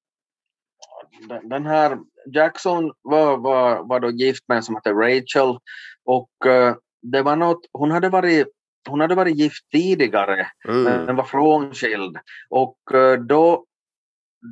[1.43, 1.99] den här
[2.35, 5.59] Jackson var, var, var då gift med en som hette Rachel
[6.05, 8.47] och uh, det var något, hon hade varit
[8.89, 11.05] hon hade varit gift tidigare mm.
[11.05, 12.19] men var frånskild
[12.51, 13.65] och uh, då,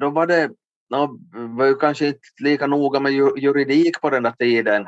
[0.01, 0.51] då var det
[0.91, 1.19] no,
[1.57, 4.87] var ju kanske inte lika noga med juridik på den där tiden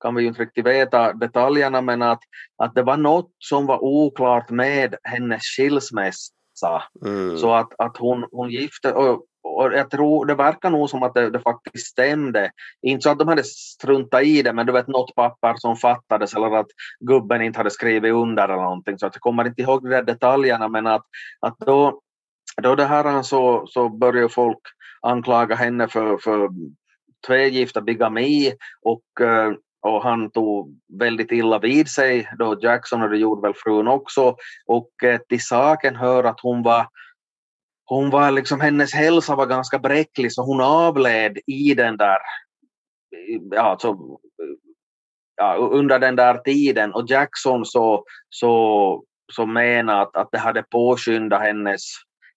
[0.00, 2.20] kan vi ju inte riktigt veta detaljerna men att,
[2.56, 6.82] att det var något som var oklart med hennes skilsmässa sa.
[7.04, 7.38] Mm.
[7.38, 11.14] Så att, att hon, hon gifte och, och jag tror, det verkar nog som att
[11.14, 12.50] det, det, faktiskt stämde.
[12.82, 16.34] Inte så att de hade struntat i det, men du vet något papper som fattades
[16.34, 16.66] eller att
[17.00, 18.98] gubben inte hade skrivit under eller någonting.
[18.98, 21.04] Så att jag kommer inte ihåg de där detaljerna, men att,
[21.40, 22.00] att då,
[22.62, 24.60] då det här så, så började folk
[25.00, 26.48] anklaga henne för, för
[27.26, 33.18] tvegifta bigami och uh, och han tog väldigt illa vid sig då Jackson och det
[33.18, 34.36] gjorde väl frun också.
[34.66, 36.86] Och eh, till saken hör att hon var
[37.84, 42.18] hon var liksom, hennes hälsa var ganska bräcklig så hon avled i den där,
[43.50, 43.96] ja, alltså,
[45.36, 46.92] ja, under den där tiden.
[46.94, 51.82] Och Jackson så, så, så menade att, att det hade påskyndat hennes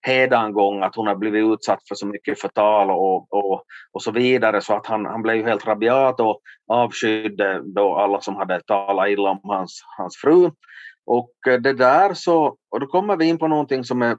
[0.05, 4.61] hädangång, att hon har blivit utsatt för så mycket förtal och, och, och så vidare
[4.61, 9.29] så att han, han blev helt rabiat och avskydde då alla som hade talat illa
[9.29, 10.51] om hans, hans fru.
[11.05, 14.17] Och eh, det där så, och då kommer vi in på någonting som är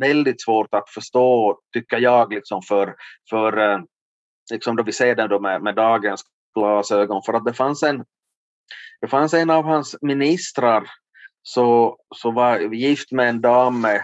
[0.00, 2.94] väldigt svårt att förstå, tycker jag, liksom för,
[3.30, 3.78] för eh,
[4.50, 6.22] liksom då vi ser det då med, med dagens
[6.54, 8.04] glasögon, för att det fanns en,
[9.00, 10.90] det fanns en av hans ministrar
[11.42, 14.02] så, så var gift med en dam med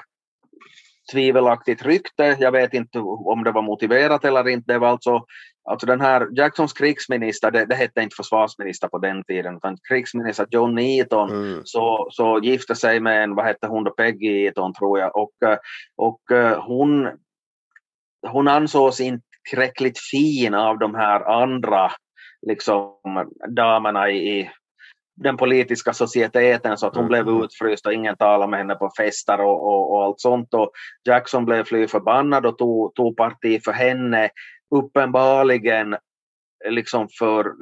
[1.13, 2.37] tvivelaktigt rykte.
[2.41, 4.73] Jag vet inte om det var motiverat eller inte.
[4.73, 5.25] Det var alltså,
[5.71, 10.47] alltså den här Jacksons krigsminister, det, det hette inte försvarsminister på den tiden, utan krigsminister
[10.51, 11.61] John Eaton mm.
[11.65, 15.33] så, så gifte sig med en, vad hette hon då, Peggy Eaton tror jag, och,
[15.97, 16.21] och
[16.67, 17.09] hon,
[18.27, 21.91] hon ansågs inte tillräckligt fin av de här andra
[22.47, 24.51] liksom, damerna i,
[25.17, 27.25] den politiska societeten så att hon mm.
[27.25, 30.55] blev utfryst och ingen talade med henne på fester och, och, och, allt sånt.
[30.55, 30.71] Och
[31.05, 34.31] Jackson blev fly förbannad och tog, tog parti för henne
[34.75, 35.97] uppenbarligen
[36.69, 37.53] liksom för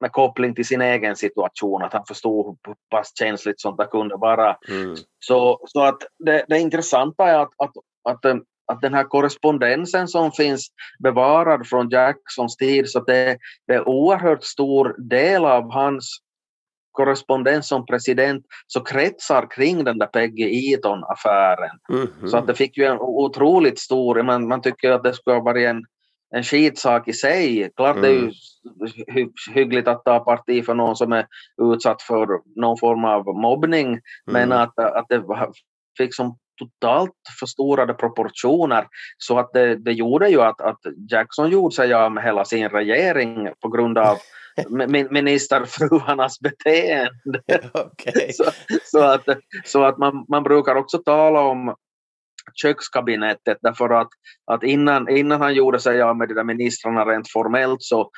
[0.00, 4.16] med koppling till sin egen situation, att han förstod hur pass känsligt sånt där kunde
[4.16, 4.56] vara.
[4.68, 4.96] Mm.
[5.18, 7.72] Så, så att det, det intressanta är att, att,
[8.08, 10.68] att, att den här korrespondensen som finns
[11.02, 16.18] bevarad från Jacksons tid, så det, det är oerhört stor del av hans
[16.98, 21.78] korrespondens som president så kretsar kring den där Peggy Eaton-affären.
[21.92, 22.26] Mm -hmm.
[22.26, 25.42] Så att det fick ju en otroligt stor, man, man tycker att det skulle ha
[25.42, 25.84] varit en,
[26.36, 27.70] en skitsak i sig.
[27.76, 28.02] Klart mm.
[28.02, 28.32] det är ju mm.
[29.14, 31.26] hy hyggligt att ta parti för någon som är
[31.74, 32.26] utsatt för
[32.60, 34.00] någon form av mobbning, mm.
[34.26, 35.22] men att, att det
[35.98, 38.86] fick som totalt förstorade proportioner
[39.18, 40.80] så att det, det gjorde ju att, att
[41.10, 44.16] Jackson gjorde sig av med hela sin regering på grund av
[45.10, 47.42] ministerfruarnas beteende.
[47.74, 48.32] Okay.
[48.36, 48.44] så,
[48.84, 49.24] så, att,
[49.64, 51.74] så att man, man brukar också tala om
[52.54, 54.08] kökskabinettet därför att,
[54.46, 58.10] att innan, innan han gjorde sig av med de där ministrarna rent formellt så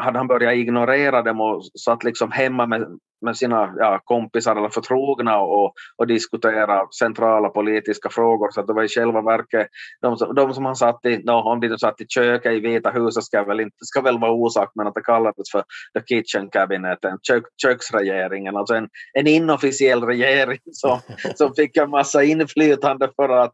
[0.00, 4.68] hade han börjat ignorera dem och satt liksom hemma med med sina ja, kompisar eller
[4.68, 8.50] förtrogna och, och diskutera centrala politiska frågor.
[8.50, 9.66] Så att det var i själva verket
[10.02, 12.90] de, som, de som han satt i, no, om de satt i köket i Vita
[12.90, 16.48] huset ska väl, inte, ska väl vara orsak, men att det kallades för the kitchen
[16.50, 20.98] cabinet, kök, köksregeringen, alltså en, en inofficiell regering som,
[21.34, 23.52] som fick en massa inflytande för att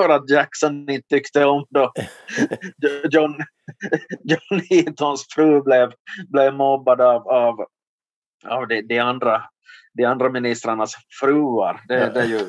[0.00, 1.92] för att Jackson inte tyckte om då
[3.10, 3.34] John,
[4.24, 5.92] John Eatons fru blev,
[6.28, 7.66] blev mobbad av, av,
[8.48, 9.42] av de, de, andra,
[9.94, 11.80] de andra ministrarnas fruar.
[11.88, 12.40] Det, det är ju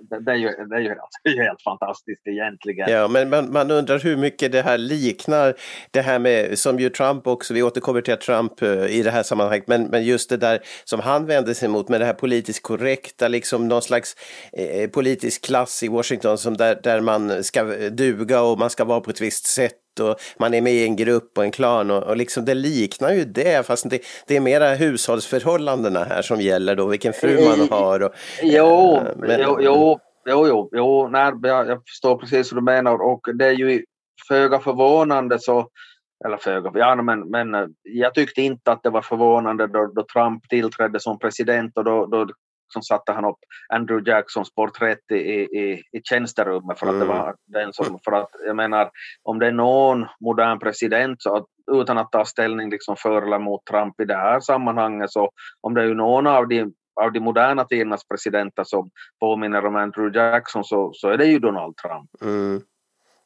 [0.00, 2.90] det, är ju, det är ju alltså helt fantastiskt egentligen.
[2.90, 5.54] Ja, men man, man, undrar hur mycket det här liknar
[5.90, 9.22] det här med, som ju Trump också, vi återkommer till Trump uh, i det här
[9.22, 12.62] sammanhanget, men, men just det där som han vände sig mot med det här politiskt
[12.62, 14.16] korrekta, liksom någon slags
[14.52, 19.00] eh, politisk klass i Washington som där, där man ska duga och man ska vara
[19.00, 22.02] på ett visst sätt och man är med i en grupp och en klan och,
[22.02, 26.76] och liksom det liknar ju det fast det, det är mera hushållsförhållandena här som gäller
[26.76, 28.00] då, vilken fru man Eh, har.
[28.02, 32.62] Och, Jo, eh, men- jo, jo, jo, jo, jo nej, jag, jag förstår precis vad
[32.62, 33.84] du menar och det är ju
[34.28, 35.68] föga förvånande så
[36.26, 40.04] eller föga, ja, men, men eh, jag tyckte inte att det var förvånande då, då
[40.12, 42.26] Trump tillträdde som president och då, då
[42.68, 47.08] liksom satte han upp Andrew Jacksons porträtt i, i, i tjänsterummet för att det Mm.
[47.08, 48.90] var den som, för att jag menar
[49.22, 53.38] om det är någon modern president så att, utan att ta ställning liksom för eller
[53.38, 57.20] mot Trump i det här sammanhanget så om det är någon av de av de
[57.20, 62.10] moderna tidernas presidenter som påminner om Andrew Jackson så, så är det ju Donald Trump.
[62.22, 62.60] Mm.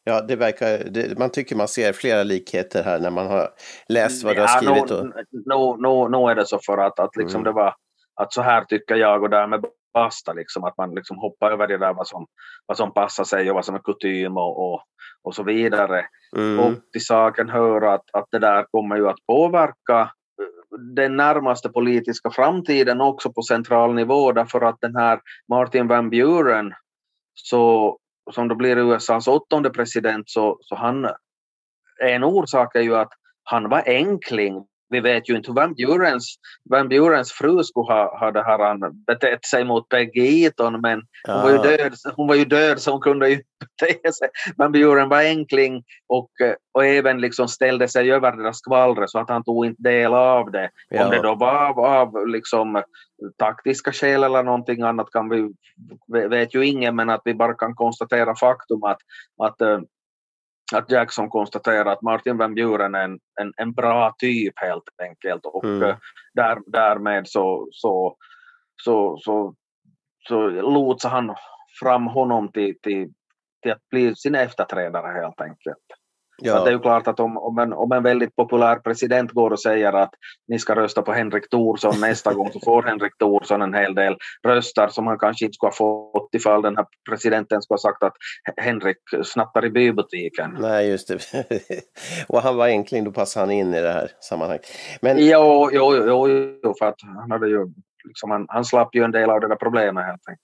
[0.04, 3.48] Ja, det verkar, det, man tycker man ser flera likheter här när man har
[3.88, 4.90] läst vad du har skrivit.
[4.90, 7.44] Och, nu, nu, nu är det så för att, att liksom Mm.
[7.44, 7.74] det var
[8.14, 11.78] att så här tycker jag och därmed basta liksom att man liksom hoppar över det
[11.78, 12.26] där vad som,
[12.66, 14.82] vad som passar sig och vad som är kutym och, och,
[15.22, 16.06] och så vidare.
[16.36, 21.16] mm, Och till saken hör att, att det där kommer ju att påverka eh, den
[21.16, 26.74] närmaste politiska framtiden också på central nivå därför att den här Martin Van Buren
[27.34, 27.98] så,
[28.30, 31.08] som då blir USAs åttonde president så, så han
[32.02, 33.12] en orsak är ju att
[33.44, 34.66] han var enkling.
[34.92, 36.34] Vi vet ju inte hur Van Burens,
[36.70, 41.02] Van Burens fru skulle ha, ha det här, han betett sig mot Peggy Eaton men
[41.26, 43.36] hon, var ju död, hon var ju död så hon kunde ju
[43.80, 44.28] bete sig.
[44.56, 49.18] Van Buren var enkling och, eh, och även liksom ställde sig över deras skvallret så
[49.18, 50.70] att han tog inte del av det.
[50.88, 51.04] Ja.
[51.04, 52.82] Om det då var av, av liksom,
[53.38, 55.48] taktiska skäl eller någonting annat kan vi,
[56.28, 58.98] vet ju ingen men att vi bara kan konstatera faktum att,
[59.42, 59.80] att eh,
[60.74, 65.46] att Jackson konstaterar att Martin Van Buren är en, en, en bra typ helt enkelt
[65.46, 65.82] och Mm.
[65.82, 65.96] eh,
[66.34, 68.16] där, därmed så, så,
[68.76, 69.54] så, så,
[70.28, 71.34] så lotsar han
[71.80, 73.12] fram honom till, till,
[73.62, 75.86] till att bli sin efterträdare helt enkelt.
[76.42, 79.60] Det är ju klart att om, om, en, om en väldigt populär president går och
[79.60, 80.10] säger att
[80.48, 84.16] ni ska rösta på Henrik Thorsson nästa gång så får Henrik Thorsson en hel del
[84.46, 88.02] röster som han kanske inte skulle ha fått ifall den här presidenten skulle ha sagt
[88.02, 88.14] att
[88.56, 90.56] Henrik snattar i bybutiken.
[90.60, 91.18] Nej, just det.
[92.28, 94.66] och han var enkling, då passade han in i det här sammanhanget.
[95.00, 96.28] Men Jo, jo, jo,
[96.62, 97.66] jo, för att han hade ju
[98.04, 100.42] liksom, han, han slapp ju en del av det där problemet helt enkelt.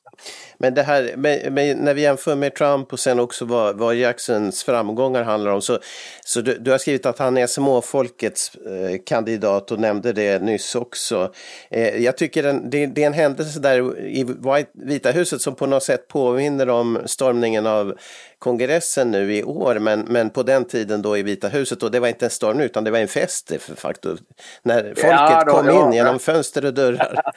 [0.58, 3.94] Men det här, med, med, när vi jämför med Trump och sen också vad, vad
[3.94, 5.78] Jacksons framgångar handlar om, så,
[6.24, 10.74] så du, du har skrivit att han är småfolkets eh, kandidat och nämnde det nyss
[10.74, 11.32] också.
[11.70, 15.54] Eh, jag tycker den, det, det är en händelse där i White, Vita huset som
[15.54, 17.94] på något sätt påminner om stormningen av
[18.38, 22.00] kongressen nu i år, men, men på den tiden då i Vita huset, och det
[22.00, 24.16] var inte en storm utan det var en fest de facto,
[24.62, 26.18] när folket Ja, då- kom ja, in genom ja.
[26.18, 27.14] fönster och dörrar.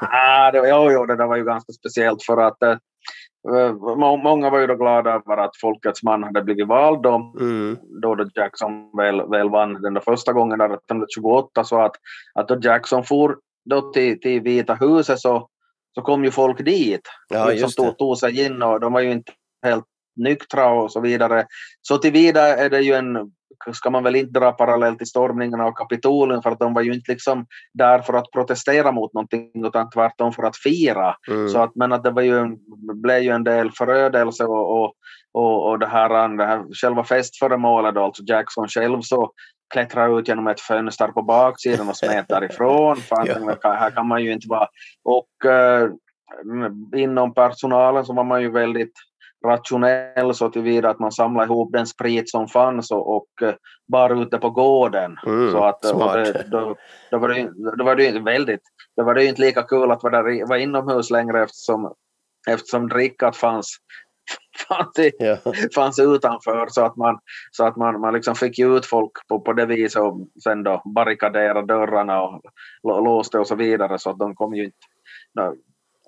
[0.00, 2.76] Ah, det, jo, jo, det där var ju ganska speciellt för att eh,
[3.96, 7.78] må, många var ju då glada över att folkets man hade blivit vald då, Mm.
[8.02, 11.92] då, då Jackson väl, väl vann den där första gången där 1928 så att,
[12.34, 13.36] att då Jackson for
[13.70, 15.48] då till, till Vita huset så,
[15.94, 17.00] så kom ju folk dit.
[17.28, 19.32] Ja, liksom tog, tog sig in och de var ju inte
[19.64, 19.84] helt
[20.18, 21.46] nyktra och så vidare.
[21.82, 23.32] Så tillvida är det ju en,
[23.72, 26.94] ska man väl inte dra parallell till stormningen av Kapitolium för att de var ju
[26.94, 31.14] inte liksom där för att protestera mot någonting utan tvärtom för att fira.
[31.28, 31.48] Mm.
[31.48, 32.56] Så att, men att det var ju,
[32.94, 34.92] blev ju en del förödelse och, och,
[35.32, 39.32] och, och det, här, det här själva festföremålet då, alltså Jackson själv så
[39.74, 42.96] klättrade ut genom ett fönster på baksidan och smet därifrån.
[43.08, 43.56] För Ja.
[43.62, 44.68] här kan man ju inte vara.
[45.04, 45.90] Och eh,
[46.96, 48.92] inom personalen så var man ju väldigt
[49.46, 53.54] rationell så tillvida att man samlade ihop den sprit som fanns och, och eh,
[53.92, 55.16] bar ute på gården.
[55.26, 56.14] Mm, så att, smart.
[56.14, 56.76] det, då,
[57.10, 58.62] då, var det, då var det ju väldigt,
[58.96, 61.94] då var det inte lika kul att vara, där, vara inomhus längre eftersom,
[62.48, 63.76] eftersom drickat fanns
[64.68, 65.36] fanns, i, Ja.
[65.74, 67.18] fanns utanför så att man,
[67.50, 70.82] så att man, man liksom fick ut folk på, på det viset och sen då
[70.84, 72.42] barrikadera dörrarna och
[72.82, 74.86] lå- låste och så vidare så att de kom ju inte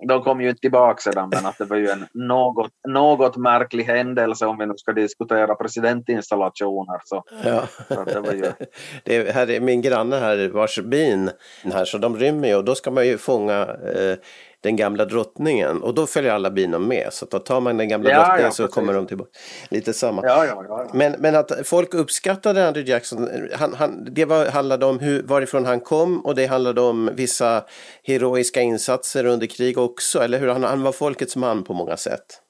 [0.08, 3.84] de kom ju inte tillbaka sedan men att det var ju en något, något märklig
[3.84, 7.00] händelse om vi nu ska diskutera presidentinstallationer.
[7.04, 7.62] Så, Ja.
[7.88, 8.42] så det var ju,
[9.04, 11.30] Det är, här är min granne här vars bin
[11.72, 13.60] här så de rymmer ju och då ska man ju fånga
[13.94, 14.16] eh,
[14.62, 18.10] den gamla drottningen och då följer alla bina med så att tar man den gamla
[18.10, 18.74] Ja, drottningen ja, så precis.
[18.74, 19.30] kommer de tillbaka.
[19.70, 20.22] Lite samma.
[20.24, 20.90] ja, ja, ja.
[20.94, 25.66] Men, men att folk uppskattade Andrew Jackson, han, han, det var, handlade om hur, varifrån
[25.66, 27.64] han kom och det handlade om vissa
[28.04, 30.48] heroiska insatser under krig också, eller hur?
[30.48, 32.40] Han, han var folkets man på många sätt.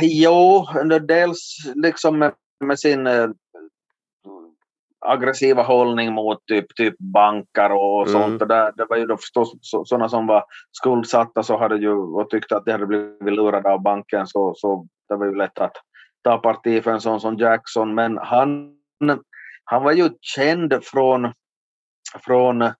[0.00, 0.66] Jo,
[1.08, 2.32] dels liksom med,
[2.64, 3.28] med sin eh,
[5.08, 8.12] aggressiva hållning mot typ, typ banker och Mm.
[8.22, 8.42] sånt.
[8.42, 11.92] Och där, det var ju då förstås så- sådana som var skuldsatta så hade ju,
[11.92, 15.58] och tyckte att de hade blivit lurade av banken så, så det var ju lätt
[15.58, 15.76] att
[16.24, 17.94] ta parti för en sån som Jackson.
[17.94, 18.74] Men han,
[19.64, 21.32] han var ju känd från,
[22.26, 22.70] från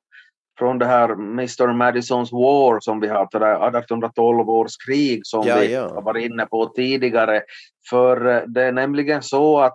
[0.59, 5.47] från det här Mr Madisons War som vi har, det där 1812 års krig som
[5.47, 5.89] Ja, vi ja.
[5.95, 7.43] har varit inne på tidigare.
[7.91, 9.75] För eh, det är nämligen så att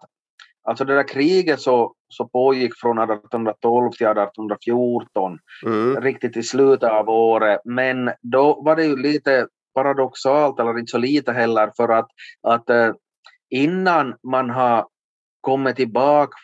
[0.63, 6.01] alltså det där kriget så, så pågick från 1812 till 1814, Mm.
[6.01, 7.61] riktigt i slutet av året.
[7.65, 12.07] Men då var det ju lite paradoxalt, eller inte så lite heller, för att,
[12.47, 12.91] att eh,
[13.49, 14.87] innan man har
[15.41, 16.37] kommit tillbaka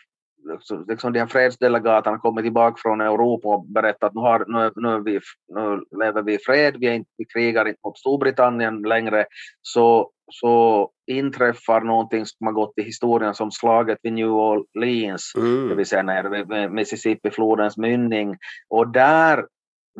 [0.88, 5.02] liksom- de här fredsdelegaterna kommit tillbaka från Europa och berättat att nu, har, nu, nu,
[5.04, 5.20] vi,
[5.54, 9.26] nu lever vi i fred, vi, är inte, vi krigar inte mot Storbritannien längre,
[9.62, 15.40] så, så inträffar någonting som har gått i historien som slaget vid New Orleans, det
[15.40, 15.76] Mm.
[15.76, 18.36] vill säga vid Mississippi-flodens mynning.
[18.68, 19.46] Och där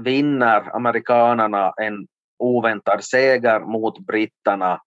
[0.00, 2.06] vinner amerikanerna en
[2.38, 4.80] oväntad seger mot britterna.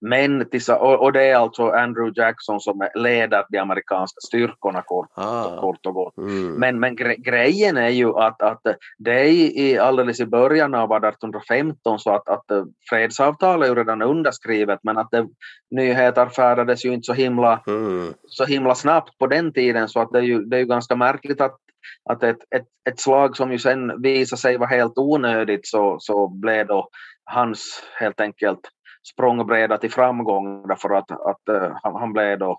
[0.00, 0.46] Men
[0.78, 5.60] och det är alltså Andrew Jackson som leder de amerikanska styrkorna kort, Ah.
[5.60, 6.16] kort och gott.
[6.16, 6.54] Mm.
[6.54, 8.60] Men, men gre grejen är ju att, att
[8.98, 9.24] det är
[9.58, 14.78] i, alldeles i början av 1815 så att, att eh, fredsavtalet är ju redan underskrivet
[14.82, 15.26] men att det,
[15.70, 18.14] nyheter färdades ju inte så himla Mm.
[18.26, 20.96] så himla snabbt på den tiden så att det är ju, det är ju ganska
[20.96, 21.56] märkligt att,
[22.10, 26.28] att ett, ett, ett slag som ju sen visade sig vara helt onödigt så, så
[26.28, 26.88] blev då
[27.24, 28.60] hans helt enkelt
[29.12, 32.58] språngbräda till framgång därför att, att eh, han, han blev då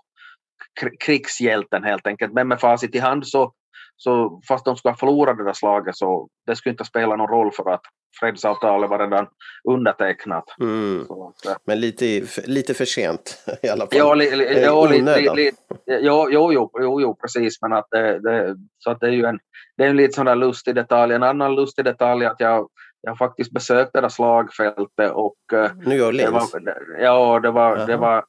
[0.80, 2.32] kri- krigshjälten helt enkelt.
[2.32, 3.52] Men med facit i hand så,
[3.96, 7.28] så fast de skulle ha förlorat det där slaget så det skulle inte spela någon
[7.28, 7.82] roll för att
[8.20, 9.26] fredsavtalet var redan
[9.68, 10.44] undertecknat.
[10.60, 11.00] Mm.
[11.00, 13.98] Att, eh, Men lite, lite för sent i alla fall.
[13.98, 15.52] Ja, li, li, Eh, ja, li, li,
[15.86, 17.62] jo, jo, jo, jo, jo, precis.
[17.62, 19.38] Men att det, det, så att det är ju en,
[19.76, 21.14] det är en lite sån där lustig detalj.
[21.14, 22.68] En annan lustig detalj är att jag,
[23.02, 26.54] jag faktiskt besökte det där slagfältet och eh, New det Orleans.
[26.54, 27.86] var, ja, det var, Jaha.
[27.86, 28.24] det var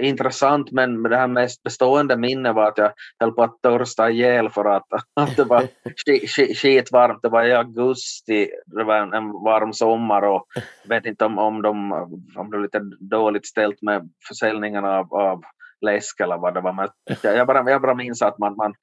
[0.00, 4.50] intressant men det här mest bestående minne var att jag höll på att törsta ihjäl
[4.50, 4.86] för att,
[5.20, 5.60] att det var
[6.06, 7.22] sk- sk- skitvarmt.
[7.22, 10.46] Det var i augusti, det var en, en varm sommar och
[10.82, 11.92] jag vet inte om, om, de,
[12.36, 15.42] om det var lite dåligt ställt med försäljningen av, av
[15.80, 16.72] läsk eller vad det var.
[16.72, 16.88] Men
[17.22, 18.74] jag, jag, bara, jag bara minns att man, man,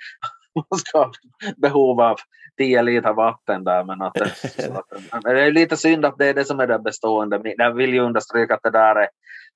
[0.55, 1.11] man ska ha
[1.57, 2.17] behov av
[2.57, 3.83] 10 liter vatten där.
[3.83, 4.21] Men att,
[5.11, 7.41] att, det är lite synd att det är det som är det bestående.
[7.57, 9.07] Jag vill ju understryka att det där är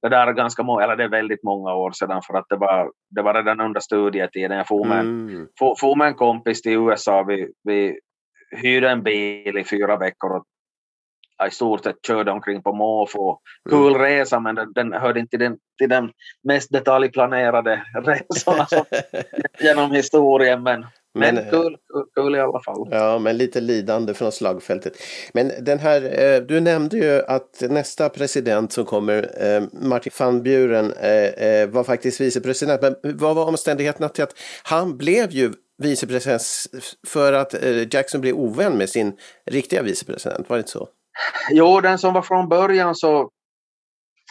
[0.01, 2.55] det där är ganska många, eller det är väldigt många år sedan för att det
[2.55, 4.57] var, det var redan under studietiden.
[4.57, 5.47] Jag for med, Mm.
[5.59, 7.23] for, for med en kompis till USA.
[7.23, 7.99] Vi, vi
[8.61, 10.45] hyrde en bil i fyra veckor och
[11.45, 13.39] i stort sett körde omkring på måfå.
[13.69, 16.09] Kul resa men den, den hörde inte till den, till den
[16.43, 18.85] mest detaljplanerade resorna som,
[19.59, 20.63] genom historien.
[20.63, 22.87] Men, men, Men, eh, kul, kul, kul i alla fall.
[22.91, 24.93] Ja, men lite lidande från slagfältet.
[25.33, 30.43] Men den här, eh, du nämnde ju att nästa president som kommer, eh, Martin van
[30.43, 30.93] Buren,
[31.71, 32.81] var faktiskt vicepresident.
[32.81, 36.43] Men vad var omständigheterna till att han blev ju vicepresident
[37.07, 37.55] för att
[37.93, 39.13] Jackson blev ovän med sin
[39.45, 40.49] riktiga vicepresident?
[40.49, 40.87] Var det inte så?
[41.49, 43.31] Jo, den som var från början så,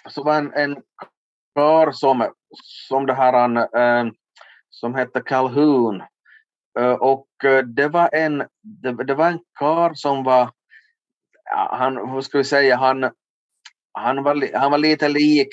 [0.09, 0.77] så var en, en
[1.55, 2.33] kar som,
[2.89, 4.13] som det här han, eh,
[4.71, 6.03] som hette Calhoun.
[6.79, 10.51] Eh, och eh, det var en, det, det var en kar som var,
[11.71, 13.11] han, hur ska vi säga, han,
[13.93, 15.49] han, var, han var lite lik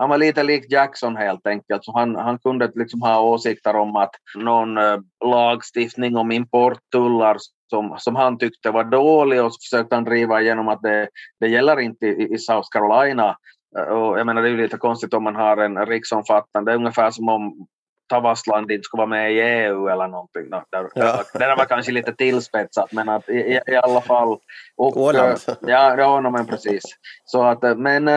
[0.00, 3.96] han var lite lik Jackson helt enkelt, så han, han kunde liksom ha åsikter om
[3.96, 7.36] att någon eh, lagstiftning om importtullar
[7.70, 11.08] som, som han tyckte var dålig och så försökte han driva igenom att det,
[11.40, 13.36] det gäller inte i, i South Carolina.
[13.78, 16.74] Eh, Och jag menar det är ju lite konstigt om man har en riksomfattande, det
[16.74, 17.66] är ungefär som om
[18.08, 20.50] Tavastland inte skulle vara med i EU eller någonting.
[20.50, 20.62] Det,
[20.94, 21.22] Ja.
[21.32, 24.38] det där var kanske lite tillspetsat men att i, i, alla fall.
[24.76, 25.28] Och, Åland.
[25.48, 26.82] eh, Ja, ja men precis.
[27.24, 28.08] Så att, men,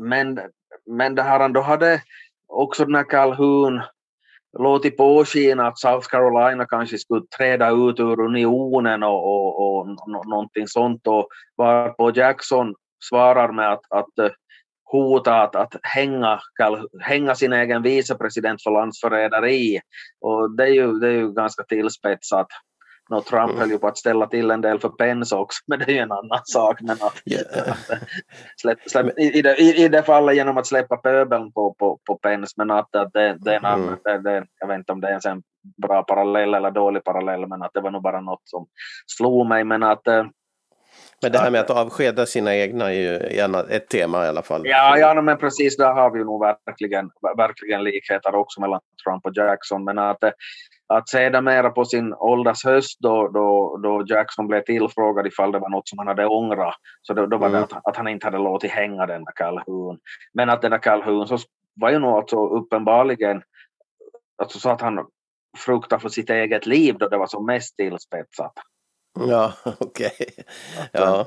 [0.00, 0.40] men,
[0.86, 2.02] men det här, då hade
[2.48, 3.82] också den här Calhoun
[4.58, 10.66] låtit påskina att South Carolina kanske skulle träda ut ur unionen och, och, och någonting
[10.66, 12.74] sånt och varpå Jackson
[13.08, 14.30] svarar med att, att eh,
[14.84, 16.40] hota att, att hänga,
[17.00, 19.80] hänga sin egen vicepresident för landsförräderi.
[20.20, 22.46] Och det är ju, det är ju ganska tillspetsat.
[23.10, 23.58] No, Trump mm.
[23.58, 25.98] höll ju på att ställa till en del för Pence också, men det är ju
[25.98, 26.80] en annan sak.
[26.80, 27.70] Men att, yeah.
[27.70, 28.02] att
[28.60, 32.16] släpp, släpp, i, det, i, i det fallet genom att släppa pöbeln på, på, på
[32.16, 34.22] Pence, men att, att det, det, är en mm.
[34.22, 35.42] det, jag vet inte om det är en
[35.82, 38.66] bra parallell eller dålig parallell, men att det var nog bara något som
[39.06, 39.64] slog mig.
[39.64, 40.24] Men att eh,
[41.22, 43.16] men det här med att avskeda sina egna är ju
[43.70, 44.62] ett tema i alla fall.
[44.64, 49.32] Ja, ja men precis, där har vi nog verkligen, verkligen likheter också mellan Trump och
[49.36, 49.84] Jackson.
[49.84, 50.24] Men att,
[50.86, 55.68] att sedermera på sin ålders höst då, då, då Jackson blev tillfrågad ifall det var
[55.68, 57.60] något som han hade ångrat, så då, då var mm.
[57.60, 59.98] det att, att, han inte hade låtit hänga den där Calhoun.
[60.34, 61.38] Men att den där Calhoun så
[61.74, 63.42] var ju nog alltså uppenbarligen
[64.42, 65.06] alltså så att han
[65.56, 68.52] fruktade för sitt eget liv då det var som mest tillspetsat.
[69.18, 70.12] Ja, okej.
[70.20, 70.44] Okay.
[70.92, 71.26] Ja.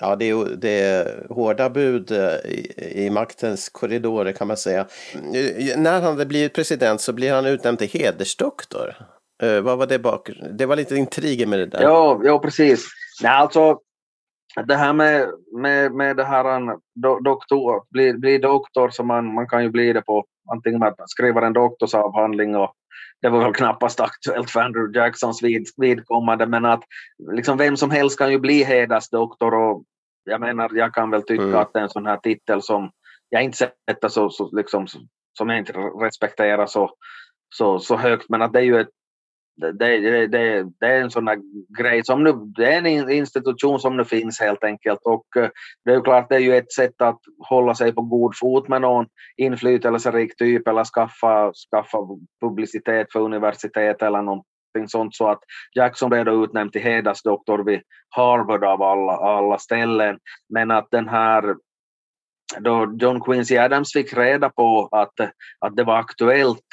[0.00, 2.74] Ja, det är, det är hårda bud eh, i,
[3.06, 4.86] i, maktens korridorer kan man säga.
[5.14, 8.94] Eh, när han hade blivit president så blir han utnämnd till hedersdoktor.
[9.42, 10.30] Uh, vad var det bak?
[10.58, 11.82] Det var lite intriger med det där.
[11.82, 12.86] Ja, ja precis.
[13.22, 13.78] Nej, alltså
[14.66, 15.28] det här med,
[15.60, 19.92] med, med det här do, doktor, bli, bli doktor, så man, man kan ju bli
[19.92, 22.72] det på antingen man skriver en doktorsavhandling och
[23.24, 26.82] det var väl knappast aktuellt för Andrew Jacksons vid, vidkommande, men att
[27.32, 29.84] liksom vem som helst kan ju bli hedersdoktor och
[30.24, 31.54] jag menar, jag kan väl tycka mm.
[31.54, 32.90] att det är en sån här titel som
[33.28, 34.86] jag inte sätter så, så liksom,
[35.38, 36.90] som jag inte respekterar så,
[37.54, 38.88] så, så högt, men att det är ju ett
[39.56, 41.38] det, det, det, det, är en sån där
[41.78, 45.00] grej som nu, det är en institution som nu finns helt enkelt.
[45.04, 45.48] Och eh,
[45.84, 48.68] det är ju klart det är ju ett sätt att hålla sig på god fot
[48.68, 51.98] med någon inflytelserik typ eller skaffa, skaffa
[52.40, 55.14] publicitet för universitet eller någonting sånt.
[55.14, 55.40] Så att
[55.74, 60.18] Jackson blev då utnämnd till hedersdoktor vid Harvard av alla, alla ställen.
[60.48, 61.54] Men att den här
[62.58, 65.20] då John Quincy Adams fick reda på att,
[65.60, 66.66] att det var aktuellt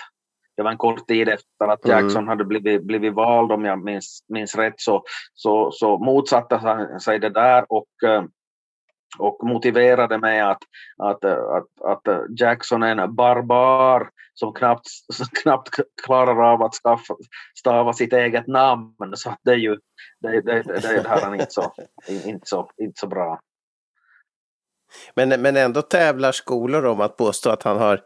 [0.62, 1.98] det var en kort tid efter att mm.
[1.98, 2.28] Jackson mm.
[2.28, 5.04] hade blivit, blivit vald, om jag minns, minns rätt, så,
[5.34, 8.24] så, så motsatte han sig det där och, eh,
[9.20, 10.62] och motiverade med att,
[10.98, 14.88] att, att, att Jackson är en barbar som knappt,
[15.44, 15.70] knappt
[16.06, 17.16] klarar av att skaffa,
[17.60, 18.94] stava sitt eget namn.
[19.14, 19.78] Så det är ju
[20.20, 21.74] det, det, det, det här är inte så,
[22.08, 23.40] inte, så, inte så bra.
[25.16, 28.02] Men, men ändå tävlar skolor om att påstå att han har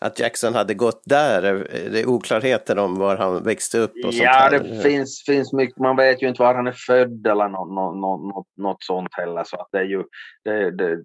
[0.00, 1.42] att Jackson hade gått där?
[1.90, 5.78] Det är oklarheter om var han växte upp och sånt Ja, det finns, finns mycket.
[5.78, 9.44] Man vet ju inte var han är född eller något, något, något, något sånt heller.
[9.44, 10.04] Så att det är ju
[10.44, 11.04] det, det,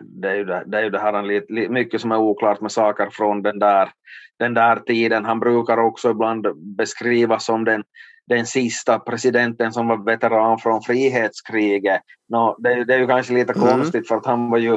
[0.00, 2.72] det är ju det, det, är ju det här lite, mycket som är oklart med
[2.72, 3.90] saker från den där,
[4.38, 5.24] den där tiden.
[5.24, 6.46] Han brukar också ibland
[6.76, 7.82] beskrivas som den,
[8.26, 12.00] den sista presidenten som var veteran från frihetskriget.
[12.28, 13.68] No, det, det är ju kanske lite mm.
[13.68, 14.70] konstigt för att han var ju,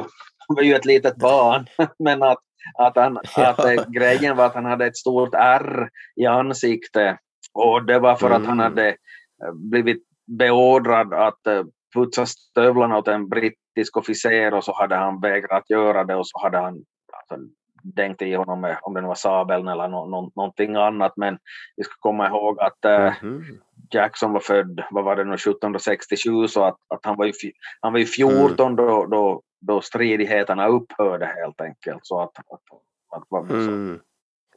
[0.48, 1.66] han var ju ett litet barn.
[1.98, 2.38] Men att,
[2.74, 3.54] att, han, ja.
[3.58, 7.18] att grejen var att han hade ett stort R i ansiktet
[7.54, 8.42] och det var för mm.
[8.42, 8.72] att han mm.
[8.72, 11.64] hade eh, blivit beordrad att äh,
[11.94, 16.38] putsa stövlarna åt en brittisk officer och så hade han vägrat göra det och så
[16.42, 17.46] hade han alltså,
[17.82, 21.12] dängt i honom med, om det var sabeln eller no, no, någonting annat.
[21.16, 21.38] Men
[21.76, 23.42] vi ska komma ihåg att mm.
[23.90, 27.32] Jackson var född, vad var det nu, 1767 så att, att han, var ju,
[27.80, 28.76] han var ju 14 mm.
[28.76, 32.00] då, då då stridigheterna upphörde helt enkelt.
[32.02, 34.00] Så att, att, att, mm.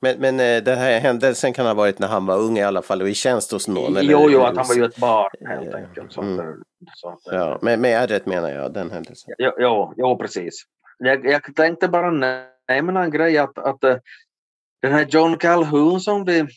[0.01, 2.81] Men, men eh, den här händelsen kan ha varit när han var ung i alla
[2.81, 3.97] fall och i tjänst hos någon?
[3.97, 4.11] Eller?
[4.11, 6.13] Jo, jo, att han var ju ett barn helt enkelt.
[6.13, 6.63] Så mm.
[6.93, 9.33] så att, ja, med, med ärret menar jag, den händelsen.
[9.37, 10.63] Jo, jo, jo precis.
[10.97, 12.11] Jag, jag tänkte bara
[12.67, 13.97] nämna en grej att, att eh,
[14.81, 16.47] den här John Calhoun som vi,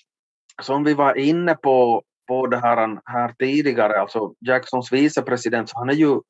[0.62, 5.88] som vi var inne på, på det här, här tidigare, alltså Jacksons vicepresident, så han
[5.88, 6.20] är ju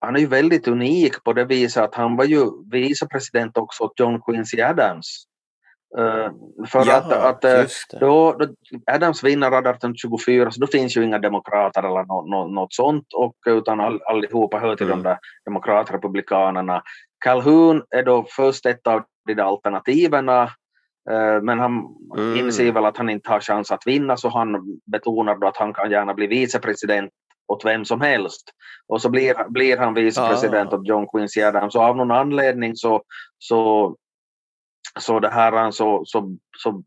[0.00, 4.00] han är ju väldigt unik på det viset att han var ju vicepresident också åt
[4.00, 5.24] John Quincy Adams.
[5.98, 6.30] Uh,
[6.66, 8.46] för Jaha, att, att uh, då, då,
[8.86, 13.34] Adams vinner 1824 så då finns ju inga demokrater eller no, no, något sånt och,
[13.46, 15.02] utan all, allihopa hör till mm.
[15.02, 16.82] de där demokratrepublikanerna.
[17.24, 20.28] Calhoun är då först ett av de alternativen
[21.42, 21.86] men han
[22.16, 22.36] mm.
[22.36, 25.74] inser väl att han inte har chans att vinna så han betonar då att han
[25.74, 27.12] kan gärna bli vicepresident
[27.52, 28.50] åt vem som helst.
[28.88, 30.76] Och så blir, blir han vicepresident ah.
[30.76, 31.74] åt John Quincy Adams.
[31.74, 33.02] Och av någon anledning så,
[33.38, 33.96] så,
[35.00, 36.82] så, det här, så, så, så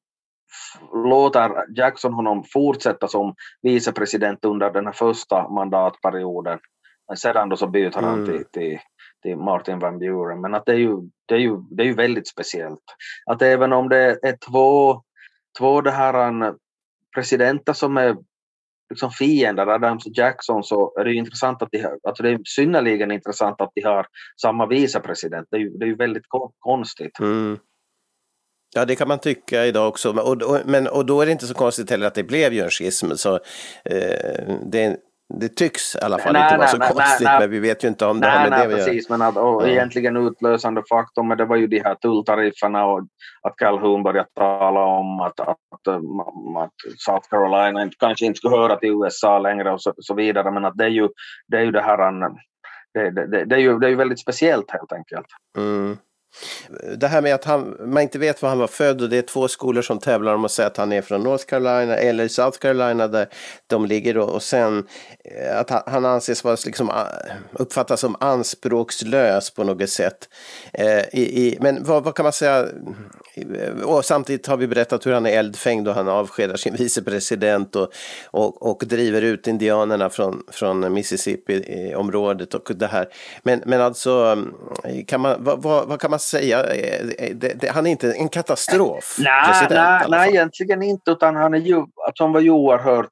[0.93, 6.59] låter Jackson honom fortsätta som vicepresident under den här första mandatperioden.
[7.07, 8.25] Men sedan då så byter han mm.
[8.25, 8.79] till, till,
[9.23, 10.41] till Martin Van Buren.
[10.41, 12.83] Men att det är ju, det är ju, det är ju väldigt speciellt.
[13.25, 15.01] Att även om det är två,
[15.57, 16.57] två det här um,
[17.15, 18.15] presidenter som är
[18.89, 22.39] liksom fiender, Adams och Jackson, så är det intressant att de har, alltså det är
[22.43, 24.07] synnerligen intressant att de har
[24.41, 25.47] samma vicepresident.
[25.51, 26.25] Det är ju, det är ju väldigt
[26.59, 27.19] konstigt.
[27.19, 27.57] Mm.
[28.75, 30.11] Ja, det kan man tycka idag också.
[30.11, 32.61] Och, och, men, och då är det inte så konstigt heller att det blev ju
[32.61, 33.11] en schism.
[33.15, 33.35] Så,
[33.85, 34.97] eh, det,
[35.39, 37.83] det tycks i alla fall nej, inte vara så nej, konstigt, nej, men vi vet
[37.83, 39.67] ju inte om det nej, har med nej, det att precis, men att, och ja.
[39.67, 42.99] egentligen utlösande faktorn, men det var ju de här tulltarifferna och
[43.41, 45.95] att Calhoun började tala om att, att, att,
[46.97, 50.77] South Carolina kanske inte skulle höra till USA längre och så, så vidare, men att
[50.77, 51.09] det är ju
[51.47, 52.13] det, är ju det här
[52.93, 55.27] det, det, det, är ju, det är ju väldigt speciellt helt enkelt.
[55.57, 55.97] Mm.
[56.97, 59.21] Det här med att han, man inte vet var han var född och det är
[59.21, 62.57] två skolor som tävlar om att säga att han är från North Carolina eller South
[62.59, 63.27] Carolina där
[63.67, 64.87] de ligger och, och sen
[65.25, 66.95] eh, att han anses vara liksom eh,
[67.51, 70.29] uppfattas som anspråkslös på något sätt.
[70.73, 72.67] Eh, i, i, men vad, vad, kan man säga?
[73.35, 77.75] Eh, och samtidigt har vi berättat hur han är eldfängd och han avskedar sin vicepresident
[77.75, 77.93] och,
[78.25, 83.07] och, och driver ut indianerna från, från Mississippi-området och det här.
[83.43, 84.43] Men, men alltså,
[85.07, 86.63] kan man, vad, vad kan man säga?
[86.63, 89.15] Eh, eh, det, det, han är inte en katastrof?
[89.19, 93.11] Nej, nej, nej, egentligen inte, utan han är ju, alltså, han var ju oerhört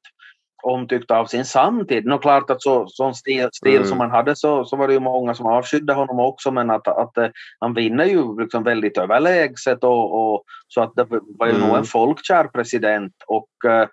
[0.62, 2.06] omtyckt av sin samtid.
[2.06, 3.88] Nå klart att så, sån stil, stil mm.
[3.88, 6.88] som han hade så, så var det ju många som avskydde honom också men att,
[6.88, 11.54] att, att han vinner ju liksom väldigt överlägset och, och så att det var ju
[11.54, 11.68] mm.
[11.68, 13.88] nog en folkkär president och, eh,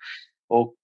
[0.50, 0.76] och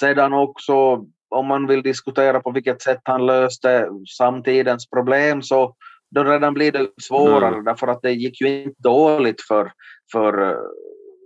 [0.00, 3.88] sedan också om man vill diskutera på vilket sätt han löste
[4.18, 5.74] samtidens problem så
[6.14, 7.64] då redan blir det svårare mm.
[7.64, 9.72] därför att det gick ju inte dåligt för,
[10.12, 10.56] för eh,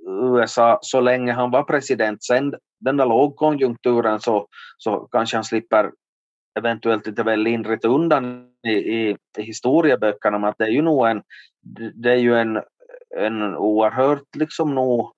[0.09, 2.24] USA så länge han var president.
[2.24, 5.91] Sen den där lågkonjunkturen så, så kanske han slipper
[6.59, 11.09] eventuellt lite väl lindrigt undan i, i, i historieböckerna men att det är ju nog
[11.09, 11.22] en,
[11.95, 12.61] det är ju en,
[13.16, 15.12] en oerhört liksom nog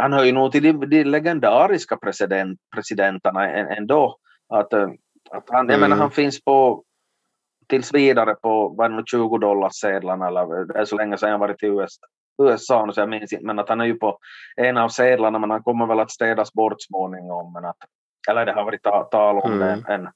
[0.00, 4.16] han hör ju nog till de, de legendariska president, presidenterna ändå.
[4.48, 4.88] Att, eh,
[5.30, 5.70] att han, mm.
[5.70, 6.84] jag menar, han finns på
[7.70, 11.38] tills vidare på vad det 20 dollar sedlarna eller det är så länge sedan jag
[11.38, 12.06] varit i USA.
[12.42, 14.18] USA så jag minns inte, men att han är ju på
[14.56, 17.52] en av sedlarna men han kommer väl att städas bort småningom.
[17.52, 17.76] Men att,
[18.30, 19.82] eller det har varit tal om mm.
[19.82, 20.08] det en,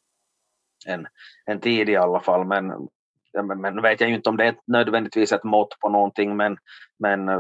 [0.87, 1.07] en,
[1.47, 2.45] en tid i alla fall.
[2.45, 2.67] Men,
[3.43, 6.57] men, men vet jag ju inte om det är nödvändigtvis ett mått på någonting men,
[6.99, 7.31] men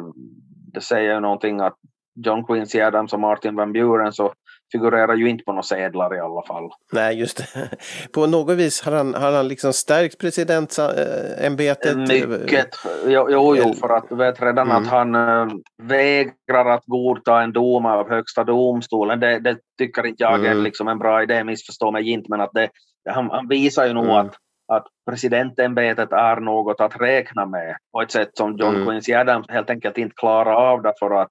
[0.72, 1.76] det säger ju någonting att
[2.14, 4.34] John Quincy Adams och Martin Van Buren så
[4.74, 6.70] figurerar ju inte på några sedlar i alla fall.
[6.92, 7.68] Nej, just det.
[8.12, 11.96] På något vis har han, har han liksom stärkt presidentämbetet?
[11.96, 12.68] Mycket.
[13.06, 14.82] Jo, jo, jo, för att du vet redan mm.
[14.82, 15.46] att han äh,
[15.82, 19.20] vägrar att godta en dom av högsta domstolen.
[19.20, 20.50] Det, det tycker inte jag mm.
[20.50, 22.68] är liksom en bra idé, missförstå mig inte, men att det,
[23.10, 24.16] han, han visar ju nog mm.
[24.16, 24.34] att
[24.72, 28.86] att presidentämbetet är något att räkna med på ett sätt som John mm.
[28.86, 31.30] Quincy Adams helt enkelt inte klarar av därför att,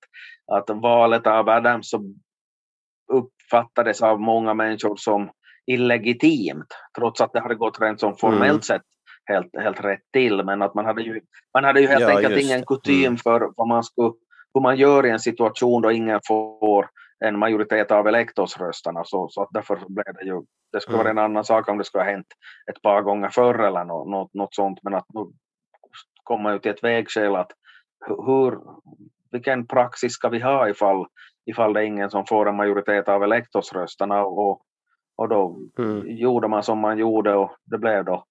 [0.51, 2.13] att valet av Adams så
[3.13, 5.29] uppfattades av många människor som
[5.65, 8.61] illegitimt trots att det hade gått rent som formellt mm.
[8.61, 8.81] sett
[9.25, 11.21] helt, helt rätt till men att man hade ju,
[11.53, 13.17] man hade ju helt ja, enkelt ingen kutym mm.
[13.17, 14.11] för vad man skulle,
[14.53, 16.89] hur man gör i en situation då ingen får
[17.25, 20.41] en majoritet av elektorsrösterna så, så därför blev det ju,
[20.71, 21.03] det skulle mm.
[21.05, 22.27] vara en annan sak om det skulle ha hänt
[22.71, 25.21] ett par gånger förr eller något, något, något sånt men att nu
[26.23, 27.51] kommer man ju till ett vägskäl att
[28.07, 28.59] hur,
[29.33, 31.05] vilken praxis ska vi ha ifall,
[31.45, 34.61] ifall det är ingen som får en majoritet av elektorsrösterna och,
[35.15, 36.17] och då mm.
[36.17, 38.25] gjorde man som man gjorde och det blev då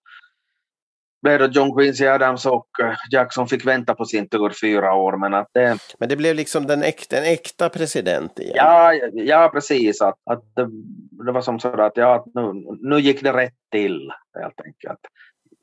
[1.23, 5.17] blev då John Quincy Adams och eh, Jackson fick vänta på sin tur fyra år.
[5.17, 8.55] Men, att det, men det blev liksom den äkta, en äkta president igen?
[8.57, 10.01] Ja, ja precis.
[10.01, 10.69] Att, att det,
[11.27, 15.01] det var som så att ja, nu, nu gick det rätt till helt enkelt.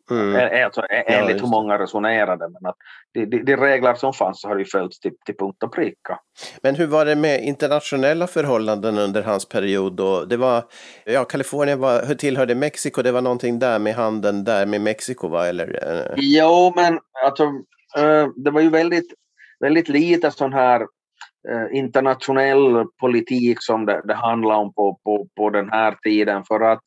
[0.10, 0.66] Mm.
[0.66, 2.49] Alltså, enligt ja, hur många resonerade.
[2.49, 2.76] Men att
[3.14, 6.20] de, de, de, regler som fanns har ju följts till, till punkt och pricka.
[6.64, 9.95] Men hur var det med internationella förhållanden under hans period?
[9.95, 10.26] Då?
[10.26, 10.64] Det var,
[11.05, 15.47] ja, Kalifornien var, tillhörde Mexiko, det var någonting där med handeln där med Mexiko va?
[15.47, 16.14] Eller, eh?
[16.18, 17.43] Jo, men alltså,
[17.97, 19.14] eh, det var ju väldigt,
[19.60, 20.82] väldigt lite sån här
[21.49, 26.43] eh, internationell politik som det, det handlade om på, på, på den här tiden.
[26.43, 26.86] För att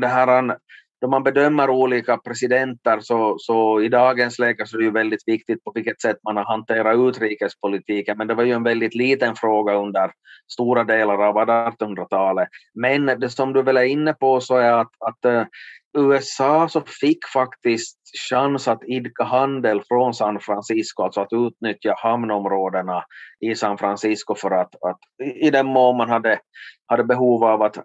[0.00, 0.56] det här
[1.02, 5.22] då man bedömer olika presidenter så, så i dagens läge så är det ju väldigt
[5.26, 9.36] viktigt på vilket sätt man har hanterat utrikespolitiken, men det var ju en väldigt liten
[9.36, 10.10] fråga under
[10.52, 12.48] stora delar av 1800-talet.
[12.74, 15.44] Men det som du väl är inne på så är att, att eh,
[15.98, 17.98] USA så fick faktiskt
[18.30, 23.04] chans att idka handel från San Francisco, alltså att utnyttja hamnområdena
[23.40, 24.98] i San Francisco för att, att
[25.34, 26.38] i den mån man hade,
[26.86, 27.76] hade behov av att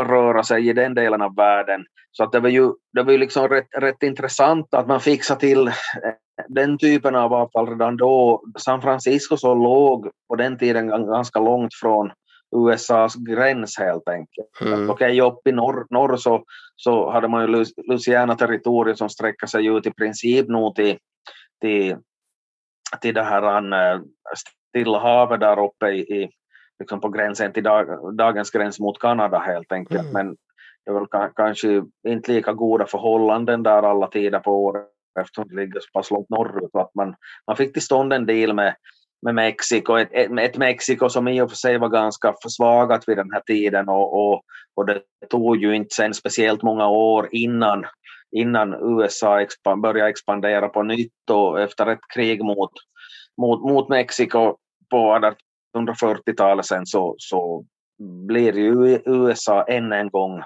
[0.00, 1.84] röra sig i den delen av världen.
[2.12, 5.40] Så att det var ju, det var ju liksom rätt, rätt intressant att man fixade
[5.40, 5.72] till eh,
[6.48, 8.42] den typen av avtal redan då.
[8.58, 12.10] San Francisco så låg på den tiden ganska långt från
[12.54, 14.60] USAs gräns helt enkelt.
[14.60, 14.90] Mm.
[14.90, 16.44] Okej, okay, upp i norr, norr så,
[16.76, 20.98] så hade man ju Louisiana-territoriet som sträcker sig ut i princip nog till,
[21.60, 21.96] till,
[23.00, 24.02] till det här uh,
[24.68, 26.30] Stilla havet där uppe i, i
[26.78, 30.00] liksom på gränsen till dag, dagens gräns mot Kanada helt enkelt.
[30.00, 30.12] Mm.
[30.12, 30.36] Men
[30.84, 34.88] det är väl kanske inte lika goda förhållanden där alla tider på året
[35.20, 36.74] eftersom det ligger så pass långt norrut.
[36.74, 37.14] Att man,
[37.46, 38.74] man fick till stånd en deal med,
[39.24, 43.32] med Mexiko, ett, ett, Mexiko som i och för sig var ganska försvagat vid den
[43.32, 44.42] här tiden och, och,
[44.76, 45.00] och det
[45.30, 47.86] tog ju inte sen speciellt många år innan,
[48.36, 52.70] innan USA expan, började expandera på nytt och efter ett krig mot,
[53.40, 54.56] mot, mot Mexiko
[54.90, 55.32] på
[55.76, 57.64] 1840-talet sen så, så
[58.26, 60.42] blir ju USA än en gång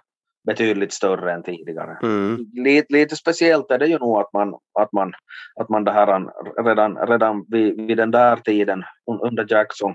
[0.48, 1.98] betydligt större än tidigare.
[2.02, 2.46] Mm.
[2.52, 5.12] Lite, lite speciellt är det ju nog att man, att man,
[5.60, 6.30] att man det här,
[6.64, 8.82] redan, redan vid, vid den där tiden
[9.22, 9.94] under Jackson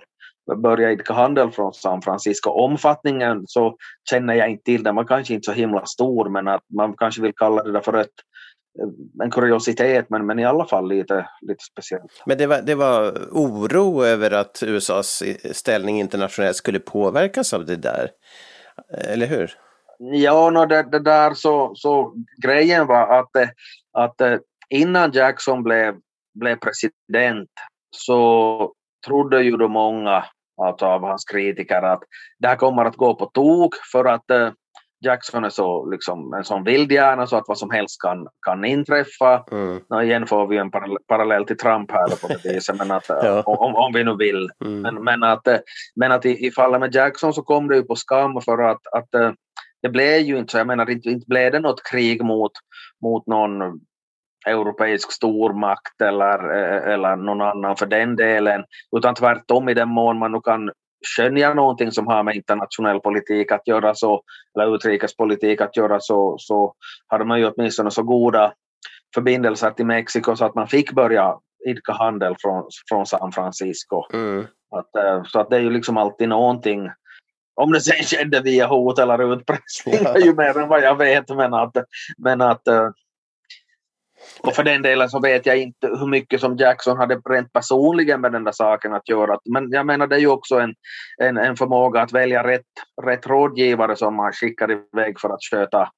[0.63, 2.49] började idka handel från San Francisco.
[2.49, 3.75] Omfattningen så
[4.09, 7.21] känner jag inte till, den var kanske inte så himla stor men att man kanske
[7.21, 8.09] vill kalla det där för ett
[9.23, 12.23] en kuriositet men, men i alla fall lite, lite speciellt.
[12.25, 17.75] Men det var, det var oro över att USAs ställning internationellt skulle påverkas av det
[17.75, 18.09] där,
[19.07, 19.51] eller hur?
[20.11, 23.29] Ja, no, det, det, där så, så grejen var att,
[23.93, 24.37] att eh,
[24.69, 25.95] innan Jackson blev,
[26.39, 27.49] blev president
[27.95, 28.73] så
[29.07, 30.25] trodde ju då många
[30.61, 32.03] alltså av hans kritiker att
[32.39, 34.49] det här kommer att gå på tok för att uh,
[35.05, 39.43] Jackson är så, liksom, en sån vildhjärna så att vad som helst kan, kan inträffa.
[39.51, 39.79] Mm.
[39.89, 40.71] No, igen får vi en
[41.07, 43.43] parallell till Trump här på det viset, men att, ja.
[43.45, 44.49] om, om vi nu vill.
[44.65, 44.81] Mm.
[44.81, 45.47] Men, men, att,
[45.95, 48.87] men att i, i fallet med Jackson så kom det ju på skam för att,
[48.91, 49.35] att
[49.83, 52.51] det blev ju inte så, jag menar inte, inte blev det något krig mot,
[53.01, 53.51] mot någon
[54.47, 56.49] europeisk stormakt eller,
[56.87, 58.63] eller någon annan för den delen,
[58.97, 60.71] utan tvärtom i den mån man nu kan
[61.17, 64.21] skönja någonting som har med internationell politik att göra så,
[64.55, 66.73] eller utrikespolitik att göra så, så
[67.07, 68.53] hade man ju åtminstone så goda
[69.15, 71.33] förbindelser till Mexiko så att man fick börja
[71.69, 74.03] idka handel från, från San Francisco.
[74.13, 74.45] Mm.
[74.75, 76.89] Att, eh, så att det är ju liksom alltid någonting
[77.55, 80.19] om det sen skedde via hot eller utpressning ja.
[80.19, 81.29] ju mer än vad jag vet.
[81.29, 81.77] Men att,
[82.17, 82.89] men att, eh,
[84.43, 88.21] och för den delen så vet jag inte hur mycket som Jackson hade rent personligen
[88.21, 89.37] med den där saken att göra.
[89.45, 90.73] Men jag menar det är ju också en,
[91.17, 92.65] en, en förmåga att välja rätt,
[93.03, 95.89] rätt rådgivare som man skickar iväg för att sköta,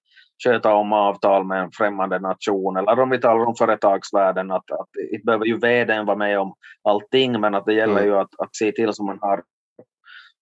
[0.43, 2.77] sköta om avtal med en främmande nation.
[2.77, 6.53] Eller om vi talar om företagsvärlden, att, att inte behöver ju vdn vara med om
[6.83, 8.05] allting, men att det gäller mm.
[8.05, 9.43] ju att, att se till som man har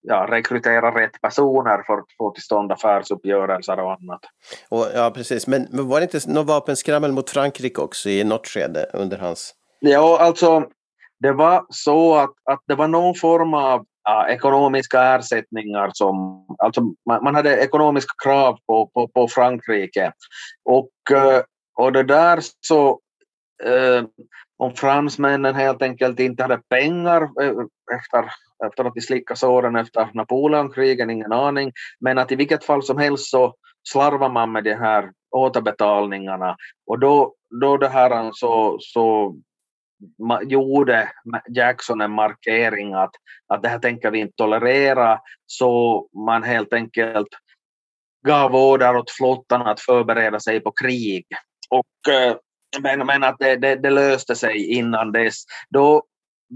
[0.03, 4.21] ja, rekrytera rätt personer för att få till stånd affärsuppgörelser och annat.
[4.69, 5.47] Och, ja, precis.
[5.47, 9.53] Men, men var det inte något vapenskrammel mot Frankrike också i något skede under hans...
[9.79, 10.63] Ja, alltså
[11.19, 16.81] det var så att, att det var någon form av ja, ekonomiska ersättningar som, alltså
[16.81, 20.11] man, man, hade ekonomiska krav på, på, på Frankrike
[20.65, 21.41] och, eh,
[21.77, 22.99] och det där så
[23.63, 24.03] eh,
[24.57, 27.53] om fransmännen helt enkelt inte hade pengar eh,
[27.95, 28.29] efter
[28.67, 31.71] efter att de slickade såren efter Napoleonkrigen, ingen aning.
[31.99, 33.55] Men att i vilket fall som helst så
[33.89, 36.55] slarvar man med de här återbetalningarna
[36.87, 39.35] och då, då det här så, så
[40.41, 41.11] gjorde
[41.49, 43.11] Jackson en markering att,
[43.47, 47.27] att det här tänker vi inte tolerera så man helt enkelt
[48.27, 51.25] gav order åt flottan att förbereda sig på krig.
[51.69, 52.35] Och, eh,
[52.81, 55.43] men, men att det, det, det löste sig innan dess.
[55.69, 56.03] Då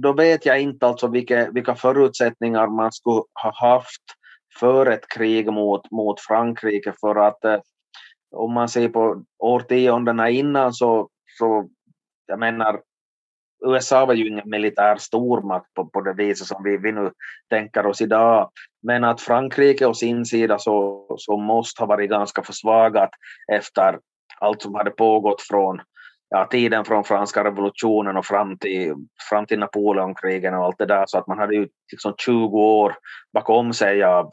[0.01, 4.03] då vet jag inte alltså vilka, vilka förutsättningar man skulle ha haft
[4.59, 7.59] för ett krig mot, mot Frankrike för att eh,
[8.31, 11.69] om man ser på årtiondena innan så, så
[12.25, 12.81] jag menar
[13.65, 17.11] USA var ju ingen militär stormakt på, på det viset som vi, vi nu
[17.49, 18.51] tänker oss idag.
[18.83, 23.09] Men att Frankrike å sin sida så, så måste ha varit ganska försvagat
[23.51, 23.99] efter
[24.39, 25.81] allt som hade pågått från
[26.29, 28.95] ja, tiden från franska revolutionen och fram till,
[29.29, 32.95] fram till Napoleonkrigen och allt det där så att man hade ju liksom 20 år
[33.33, 34.31] bakom sig av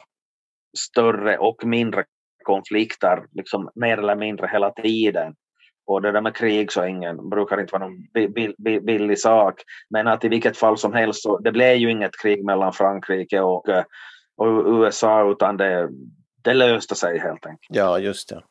[0.77, 2.03] större och mindre
[2.43, 5.35] konflikter liksom mer eller mindre hela tiden.
[5.87, 8.07] Och det där med krig så ingen, brukar inte vara någon
[8.85, 9.61] billig sak.
[9.89, 13.41] Men att i vilket fall som helst så det blev ju inget krig mellan Frankrike
[13.41, 13.69] och,
[14.37, 15.89] och USA utan det,
[16.45, 17.67] det löste sig helt enkelt.
[17.69, 18.41] Ja, just det.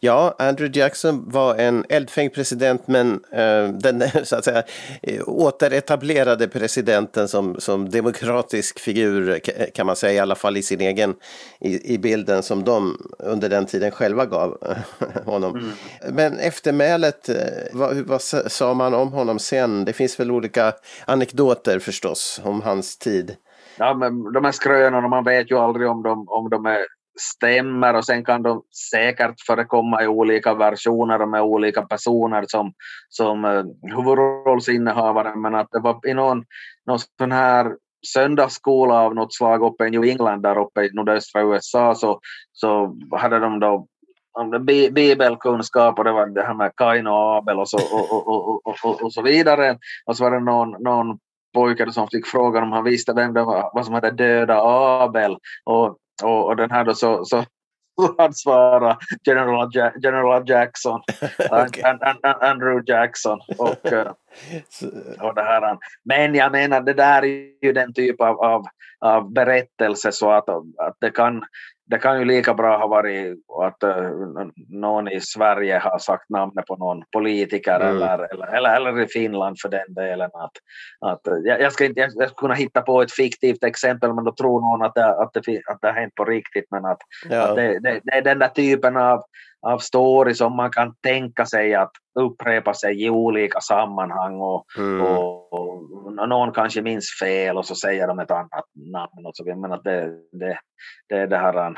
[0.00, 4.62] Ja, Andrew Jackson var en eldfängd president men eh, den så att säga
[5.02, 9.38] eh, återetablerade presidenten som, som demokratisk figur
[9.74, 11.14] kan man säga, i alla fall i sin egen,
[11.60, 14.76] i, i bilden som de under den tiden själva gav
[15.24, 15.56] honom.
[15.56, 15.70] Mm.
[16.14, 17.36] Men eftermälet, eh,
[17.72, 19.84] vad, vad sa man om honom sen?
[19.84, 20.72] Det finns väl olika
[21.06, 23.36] anekdoter förstås om hans tid.
[23.78, 27.94] Ja, men de här skrönorna, man vet ju aldrig om de, om de är stämmer
[27.94, 32.72] och sen kan de säkert förekomma i olika versioner och med olika personer som,
[33.08, 33.64] som eh,
[33.96, 36.44] huvudrollsinnehavare men att det var i någon,
[36.86, 41.42] någon sån här söndagsskola av något slag uppe i New England där uppe i nordöstra
[41.42, 42.20] USA så,
[42.52, 43.86] så hade de då
[44.92, 49.02] bibelkunskap och det var det här med Kain och Abel och så, och, och, och,
[49.02, 49.78] och, så vidare.
[50.06, 51.18] Och så var det någon, någon
[51.54, 55.36] pojke som fick frågan om han visste vem det var, vad som hade dödat Abel.
[55.64, 57.44] Och och, och den här då så, så
[58.18, 58.96] han svarade
[59.26, 61.00] General, ja General Jackson,
[61.50, 61.82] okay.
[61.82, 63.40] and, and, and, Andrew Jackson.
[63.58, 64.12] Och, eh,
[65.20, 65.78] och det här.
[66.04, 68.64] Men jag menar, det där är ju den typ av, av,
[69.00, 71.44] av berättelse så att, att det kan
[71.90, 74.10] det kan ju lika bra ha varit att uh,
[74.68, 77.96] någon i Sverige har sagt namnet på någon politiker mm.
[77.96, 80.30] eller, eller, eller, eller, i Finland för den delen.
[80.32, 80.52] Att,
[81.00, 84.32] att, uh, jag, ska inte, jag ska kunna hitta på ett fiktivt exempel men då
[84.32, 86.98] tror någon att det, att det, att det har hänt på riktigt men att,
[87.30, 87.42] ja.
[87.42, 89.22] att det, det, det, är den där typen av,
[89.68, 95.00] av story som man kan tänka sig att upprepa sig i olika sammanhang och, mm.
[95.00, 99.26] och, och, någon kanske minns fel och så säger de ett annat namn.
[99.26, 100.58] Och så, men att det, det,
[101.08, 101.74] det är det här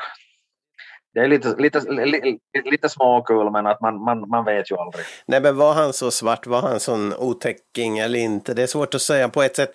[1.15, 5.05] det är lite, lite, lite, lite småkul men att man, man, man vet ju aldrig.
[5.27, 8.55] Nej men var han så svart, var han sån otäcking eller inte?
[8.55, 9.73] Det är svårt att säga på ett sätt.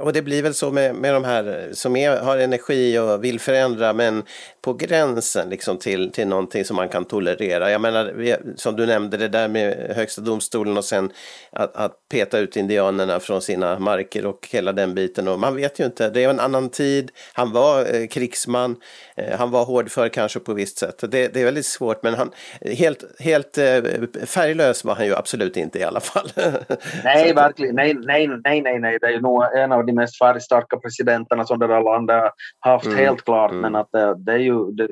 [0.00, 3.40] Och det blir väl så med, med de här som är, har energi och vill
[3.40, 4.22] förändra men
[4.62, 7.70] på gränsen liksom till, till någonting som man kan tolerera.
[7.70, 8.14] Jag menar
[8.56, 11.12] som du nämnde det där med högsta domstolen och sen
[11.50, 15.28] att, att peta ut indianerna från sina marker och hela den biten.
[15.28, 17.10] Och man vet ju inte, det är en annan tid.
[17.32, 18.76] Han var eh, krigsman,
[19.16, 20.98] eh, han var hårdför kanske på visst sätt.
[21.00, 22.30] Det, det, är väldigt svårt, men han,
[22.78, 23.82] helt, helt eh,
[24.26, 26.28] färglös var han ju absolut inte i alla fall.
[27.04, 27.74] nej, verkligen.
[27.74, 28.98] Nej, nej, nej, nej, nej.
[29.00, 32.86] Det är nog en av de mest färgstarka presidenterna som det där landet har haft,
[32.86, 32.98] mm.
[32.98, 33.50] helt klart.
[33.50, 33.62] Mm.
[33.62, 34.70] Men att det, det är ju...
[34.72, 34.88] Det,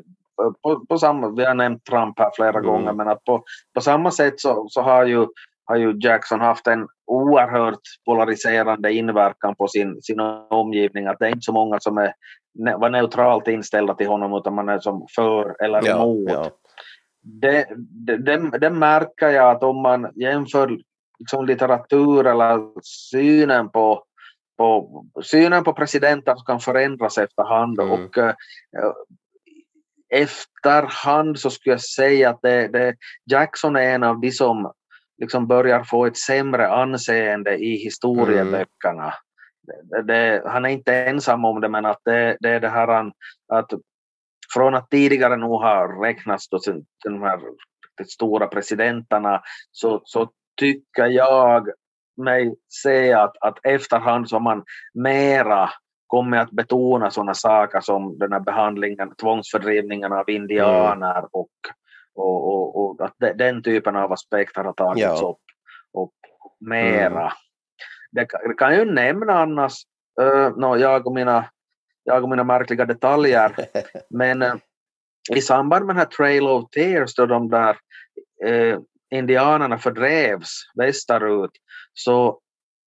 [0.62, 2.62] på, på, samma, vi har nämnt Trump här flera mm.
[2.62, 3.44] gånger, men att på,
[3.74, 5.26] på samma sätt så, så har ju
[5.70, 11.06] har ju Jackson haft en oerhört polariserande inverkan på sin, sin omgivning.
[11.06, 12.12] Att det är inte så många som är,
[12.52, 16.30] var neutralt inställda till honom utan man är som för eller ja, emot.
[16.30, 16.50] Ja.
[17.22, 17.66] Det,
[18.06, 20.78] det, det, det, märker jag att om man jämför
[21.18, 24.04] liksom litteratur eller synen på,
[24.58, 27.92] på, synen på presidenter som kan förändras efterhand mm.
[27.92, 28.32] och uh,
[30.10, 32.94] efterhand så skulle jag säga att det,
[33.30, 34.72] Jackson är en av de som
[35.20, 39.02] liksom börjar få ett sämre anseende i historieböckerna.
[39.02, 39.14] Mm.
[40.04, 43.12] Det, han är inte ensam om det, men att det, det är det här
[43.52, 43.72] att
[44.54, 47.40] från att tidigare nog ha räknats då till, de här
[48.08, 51.68] stora presidenterna så, så tycker jag
[52.16, 54.64] mig se att, att efterhand så har man
[54.94, 55.70] mera
[56.06, 61.28] kommit att betona sådana saker som den här behandlingen, tvångsfördrivningen av indianer mm.
[61.32, 61.50] och
[62.14, 65.28] och, och, och att de, den typen av aspekter har tagits ja.
[65.28, 65.44] upp,
[66.02, 66.14] upp
[66.60, 67.20] mera.
[67.20, 67.32] Mm.
[68.12, 68.26] Det,
[68.58, 69.72] kan ju nämna annars,
[70.20, 71.44] uh, no, jag, och mina,
[72.04, 73.54] jag och mina märkliga detaljer,
[74.10, 74.54] men uh,
[75.36, 77.76] i samband med den här Trail of Tears då de där
[78.46, 78.78] uh,
[79.10, 81.50] indianerna fördrevs västerut
[81.94, 82.40] så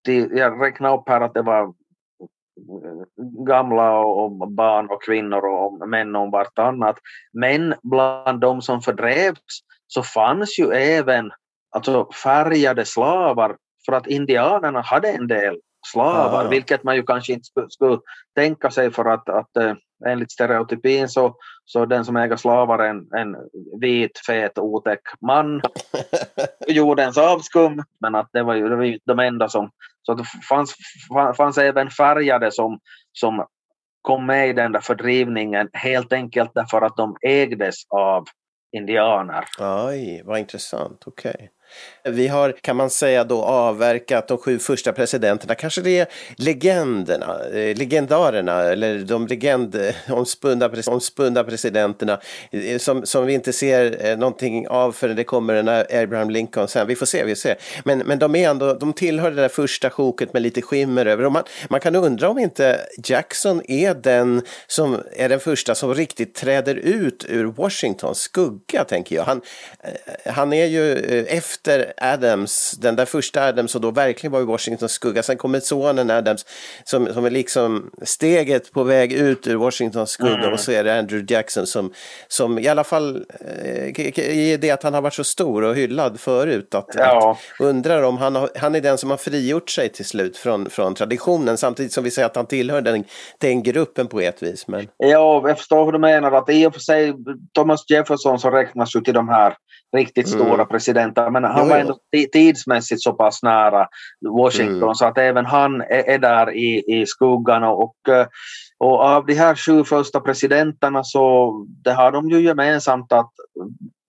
[0.04, 1.74] de, jag räknade upp här att det var
[3.48, 6.96] gamla och barn och kvinnor och män om vartannat.
[7.34, 11.32] Men bland de som fördrevs så fanns ju även
[11.76, 15.58] alltså färgade slavar för att indianerna hade en del
[15.88, 16.50] slavar, ah.
[16.50, 18.00] vilket man ju kanske inte skulle, skulle
[18.36, 19.74] tänka sig för att, att äh,
[20.06, 23.36] enligt stereotypin så, så den som äger slavar är en, en
[23.82, 25.62] vit, fet, otäck man.
[26.68, 29.72] Jordens avskum, men att det var ju, det var ju de enda som...
[30.02, 30.76] Så det fanns,
[31.38, 32.80] fanns även färgade som,
[33.12, 33.46] som
[34.02, 38.26] kom med i den där fördrivningen helt enkelt därför att de ägdes av
[38.72, 39.46] indianer.
[39.60, 41.04] Oj, vad intressant.
[41.06, 41.34] Okej.
[41.34, 41.48] Okay.
[42.04, 45.56] Vi har, kan man säga då, avverkat de sju första presidenterna.
[45.56, 46.08] Kanske det är
[46.38, 52.20] legenderna, eh, legendarerna eller de legendomspunna omspunna presidenterna
[52.52, 55.70] eh, som, som vi inte ser eh, någonting av förrän det kommer en
[56.04, 56.88] Abraham Lincoln sen.
[56.88, 57.56] Vi får se, vi får se.
[57.86, 61.26] Men, men de är ändå, de tillhör det där första sjoket med lite skimmer över.
[61.26, 65.96] Och man, man kan undra om inte Jackson är den som är den första som
[65.96, 69.24] riktigt träder ut ur Washingtons skugga, tänker jag.
[69.24, 69.42] Han,
[69.84, 71.63] eh, han är ju eh, efter
[71.98, 75.24] Adams, den där första Adams som då verkligen var i Washingtons skugga.
[75.24, 76.46] Sen kommer sonen Adams
[76.84, 80.54] som, som är liksom steget på väg ut ur Washingtons skugga mm.
[80.54, 81.94] och så är det Andrew Jackson som,
[82.28, 83.26] som i alla fall
[83.64, 86.76] eh, i det att han har varit så stor och hyllad förut.
[86.76, 87.32] Att, ja.
[87.32, 90.70] att undrar om han, har, han är den som har frigjort sig till slut från,
[90.70, 93.04] från traditionen samtidigt som vi säger att han tillhör den,
[93.38, 94.68] den gruppen på ett vis.
[94.68, 94.88] Men...
[94.98, 96.32] Ja, jag förstår hur du menar.
[96.32, 97.14] Att i och för sig
[97.54, 99.56] Thomas Jefferson som räknas ju till de här
[99.94, 100.68] riktigt stora mm.
[100.68, 101.30] presidenter.
[101.30, 101.98] Men han jo, var ändå
[102.34, 103.88] tidsmässigt så pass nära
[104.38, 104.96] Washington mm.
[104.96, 107.64] så att även han är, är där i, i skuggan.
[107.64, 107.96] Och,
[108.80, 113.32] och av de här sju första presidenterna så det har de ju gemensamt att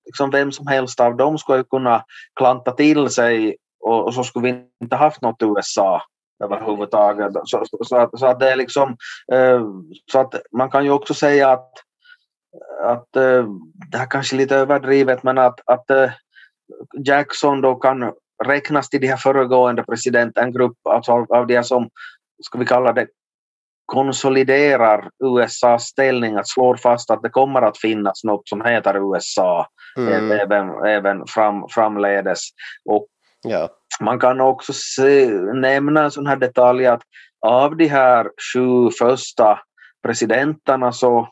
[0.07, 2.05] liksom vem som helst av dem skulle kunna
[2.39, 6.03] klanta till sig och, och så skulle vi inte haft något USA
[6.45, 7.33] överhuvudtaget.
[7.45, 8.97] Så, så, så, att, så att det är liksom,
[9.33, 9.63] eh,
[10.13, 11.71] så att man kan ju också säga att
[12.83, 13.49] att uh,
[13.91, 16.11] det här kanske är lite överdrivet men att, att uh,
[17.07, 18.13] Jackson då kan
[18.45, 21.89] räknas till de här föregående presidenten, en grupp alltså av, av de som,
[22.43, 23.07] ska vi kalla det,
[23.87, 29.67] konsoliderar USAs ställning, att slår fast att det kommer att finnas något som heter USA
[29.99, 30.33] mm.
[30.33, 32.41] även, även fram, framledes.
[32.85, 33.07] Och
[33.43, 33.69] ja.
[34.01, 37.03] Man kan också se, nämna en sån här detalj att
[37.47, 39.59] av de här sju första
[40.03, 41.29] presidenterna så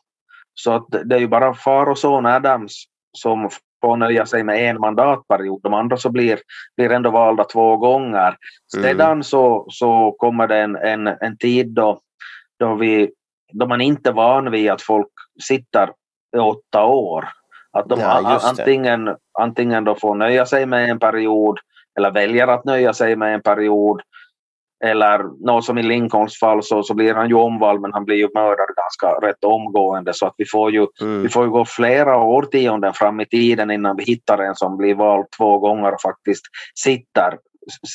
[0.54, 2.84] så att det är ju bara far och son Adams
[3.18, 3.48] som
[3.82, 5.60] får nöja sig med en mandatperiod.
[5.62, 6.38] De andra så blir,
[6.76, 8.36] blir ändå valda två gånger.
[8.76, 8.84] Mm.
[8.84, 12.00] Sedan så, så kommer det en, en, en tid då,
[12.58, 13.10] då, vi,
[13.52, 15.08] då man inte är van vid att folk
[15.42, 15.90] sitter
[16.36, 17.28] i åtta år.
[17.72, 21.58] Att de ja, antingen, antingen då får nöja sig med en period
[21.98, 24.02] eller väljer att nöja sig med en period
[24.84, 28.16] eller något som i Lincolns fall så, så blir han ju omvald men han blir
[28.16, 30.14] ju mördad ganska rätt omgående.
[30.14, 31.22] Så att vi får ju, mm.
[31.22, 34.94] vi får ju gå flera årtionden fram i tiden innan vi hittar en som blir
[34.94, 36.44] vald två gånger och faktiskt
[36.82, 37.38] sitter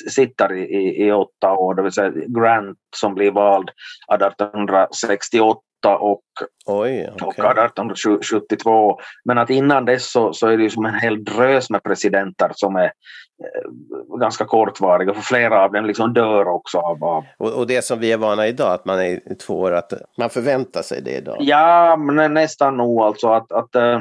[0.09, 3.69] sitter i, i, i åtta år, det vill säga Grant som blir vald
[4.13, 6.21] 1868 och,
[6.65, 7.27] Oj, okay.
[7.27, 8.99] och 1872.
[9.25, 12.75] Men att innan dess så, så är det som en hel drös med presidenter som
[12.75, 17.03] är eh, ganska kortvariga, för flera av dem liksom dör också av...
[17.03, 17.23] av...
[17.37, 20.29] Och, och, det som vi är vana idag, att man är två år, att man
[20.29, 21.37] förväntar sig det idag?
[21.39, 23.99] Ja, men nästan nog alltså att, att, äh,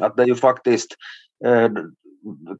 [0.00, 0.96] att det är ju faktiskt
[1.46, 1.68] äh,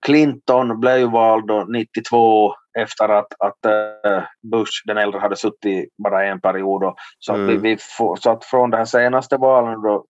[0.03, 6.27] Clinton blev ju vald 92 efter att, att uh, Bush den äldre hade suttit bara
[6.27, 6.95] en period.
[7.19, 7.47] så, mm.
[7.47, 10.05] vi, vi får, så att från här senaste valen då,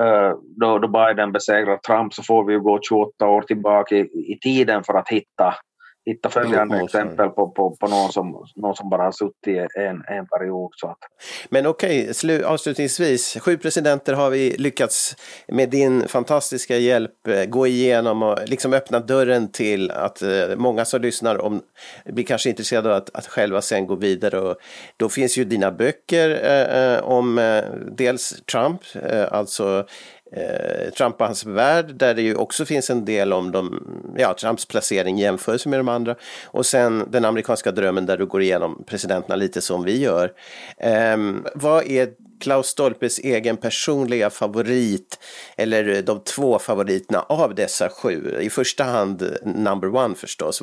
[0.00, 4.00] uh, då, då Biden besegrar Trump så får vi gå 28 år tillbaka i,
[4.32, 5.54] i tiden för att hitta
[6.06, 10.26] hitta följande exempel på, på, på någon, som, någon som bara har suttit en, en
[10.26, 10.70] period.
[10.76, 10.98] Så att.
[11.48, 15.16] Men okej, okay, avslutningsvis, sju presidenter har vi lyckats
[15.48, 20.84] med din fantastiska hjälp eh, gå igenom och liksom öppna dörren till att eh, många
[20.84, 21.62] som lyssnar om,
[22.04, 24.40] blir kanske intresserade av att, att själva sen gå vidare.
[24.40, 24.56] Och
[24.96, 26.30] då finns ju dina böcker
[26.96, 27.64] eh, om eh,
[27.96, 29.86] dels Trump, eh, alltså
[30.36, 33.82] eh, Trump och hans värld där det ju också finns en del om de,
[34.16, 36.14] ja, Trumps placering i jämförelse med de andra.
[36.44, 40.32] Och sen den amerikanska drömmen där du går igenom presidenterna lite som vi gör.
[40.78, 41.16] Eh,
[41.54, 42.08] vad är
[42.40, 45.18] Klaus Stolpes egen personliga favorit
[45.56, 48.38] eller de två favoriterna av dessa sju?
[48.40, 50.62] I första hand number one förstås.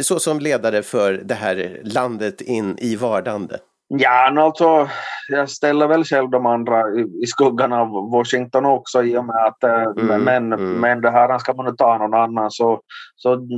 [0.00, 3.58] Så som ledare för det här landet in i vardande.
[3.92, 4.88] Ja, alltså,
[5.28, 9.36] jag ställer väl själv de andra i, i skuggan av Washington också i och med
[9.36, 10.72] att eh, mm, men, mm.
[10.72, 12.80] men det här ska man nu ta någon annan så,
[13.16, 13.48] så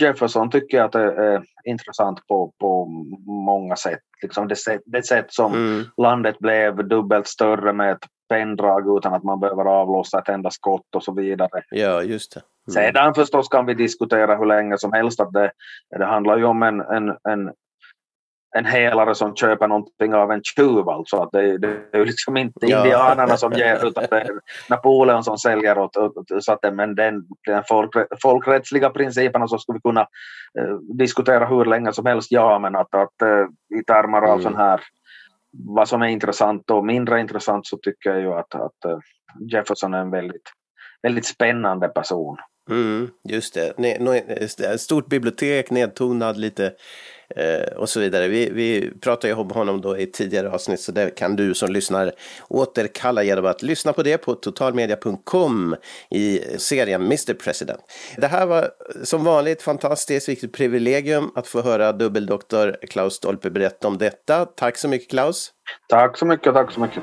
[0.00, 2.86] Jefferson tycker jag att det är intressant på, på
[3.46, 4.00] många sätt.
[4.22, 5.84] Liksom det, sätt, det sätt som mm.
[5.96, 10.94] landet blev dubbelt större med ett penndrag utan att man behöver avlossa ett enda skott
[10.96, 11.62] och så vidare.
[11.70, 12.40] Ja, just det.
[12.68, 12.92] Mm.
[12.92, 15.50] Sedan förstås kan vi diskutera hur länge som helst att det,
[15.98, 17.52] det handlar ju om en, en, en
[18.56, 20.88] en helare som köper någonting av en tjuv.
[20.88, 21.16] Alltså.
[21.16, 22.78] Att det, det är ju liksom inte ja.
[22.78, 24.30] indianerna som ger utan det är
[24.70, 27.90] Napoleon som säljer åt, åt så att men den, den folk,
[28.22, 30.00] folkrättsliga principerna så skulle vi kunna
[30.58, 34.42] eh, diskutera hur länge som helst, ja men att, att eh, i termer av mm.
[34.42, 34.80] sån här
[35.52, 38.98] vad som är intressant och mindre intressant så tycker jag ju att, att uh,
[39.52, 40.52] Jefferson är en väldigt,
[41.02, 42.36] väldigt spännande person.
[42.70, 43.78] Mm, just det.
[43.78, 46.72] Ne, stort bibliotek, nedtonad lite
[47.36, 48.28] eh, och så vidare.
[48.28, 51.72] Vi, vi pratade ju om honom då i tidigare avsnitt så det kan du som
[51.72, 52.12] lyssnar
[52.48, 55.76] återkalla genom att lyssna på det på totalmedia.com
[56.10, 57.80] i serien Mr President.
[58.16, 58.70] Det här var
[59.02, 64.44] som vanligt fantastiskt vilket privilegium att få höra dubbeldoktor Klaus Stolpe berätta om detta.
[64.44, 65.52] Tack så mycket Klaus!
[65.88, 67.02] Tack så mycket, tack så mycket!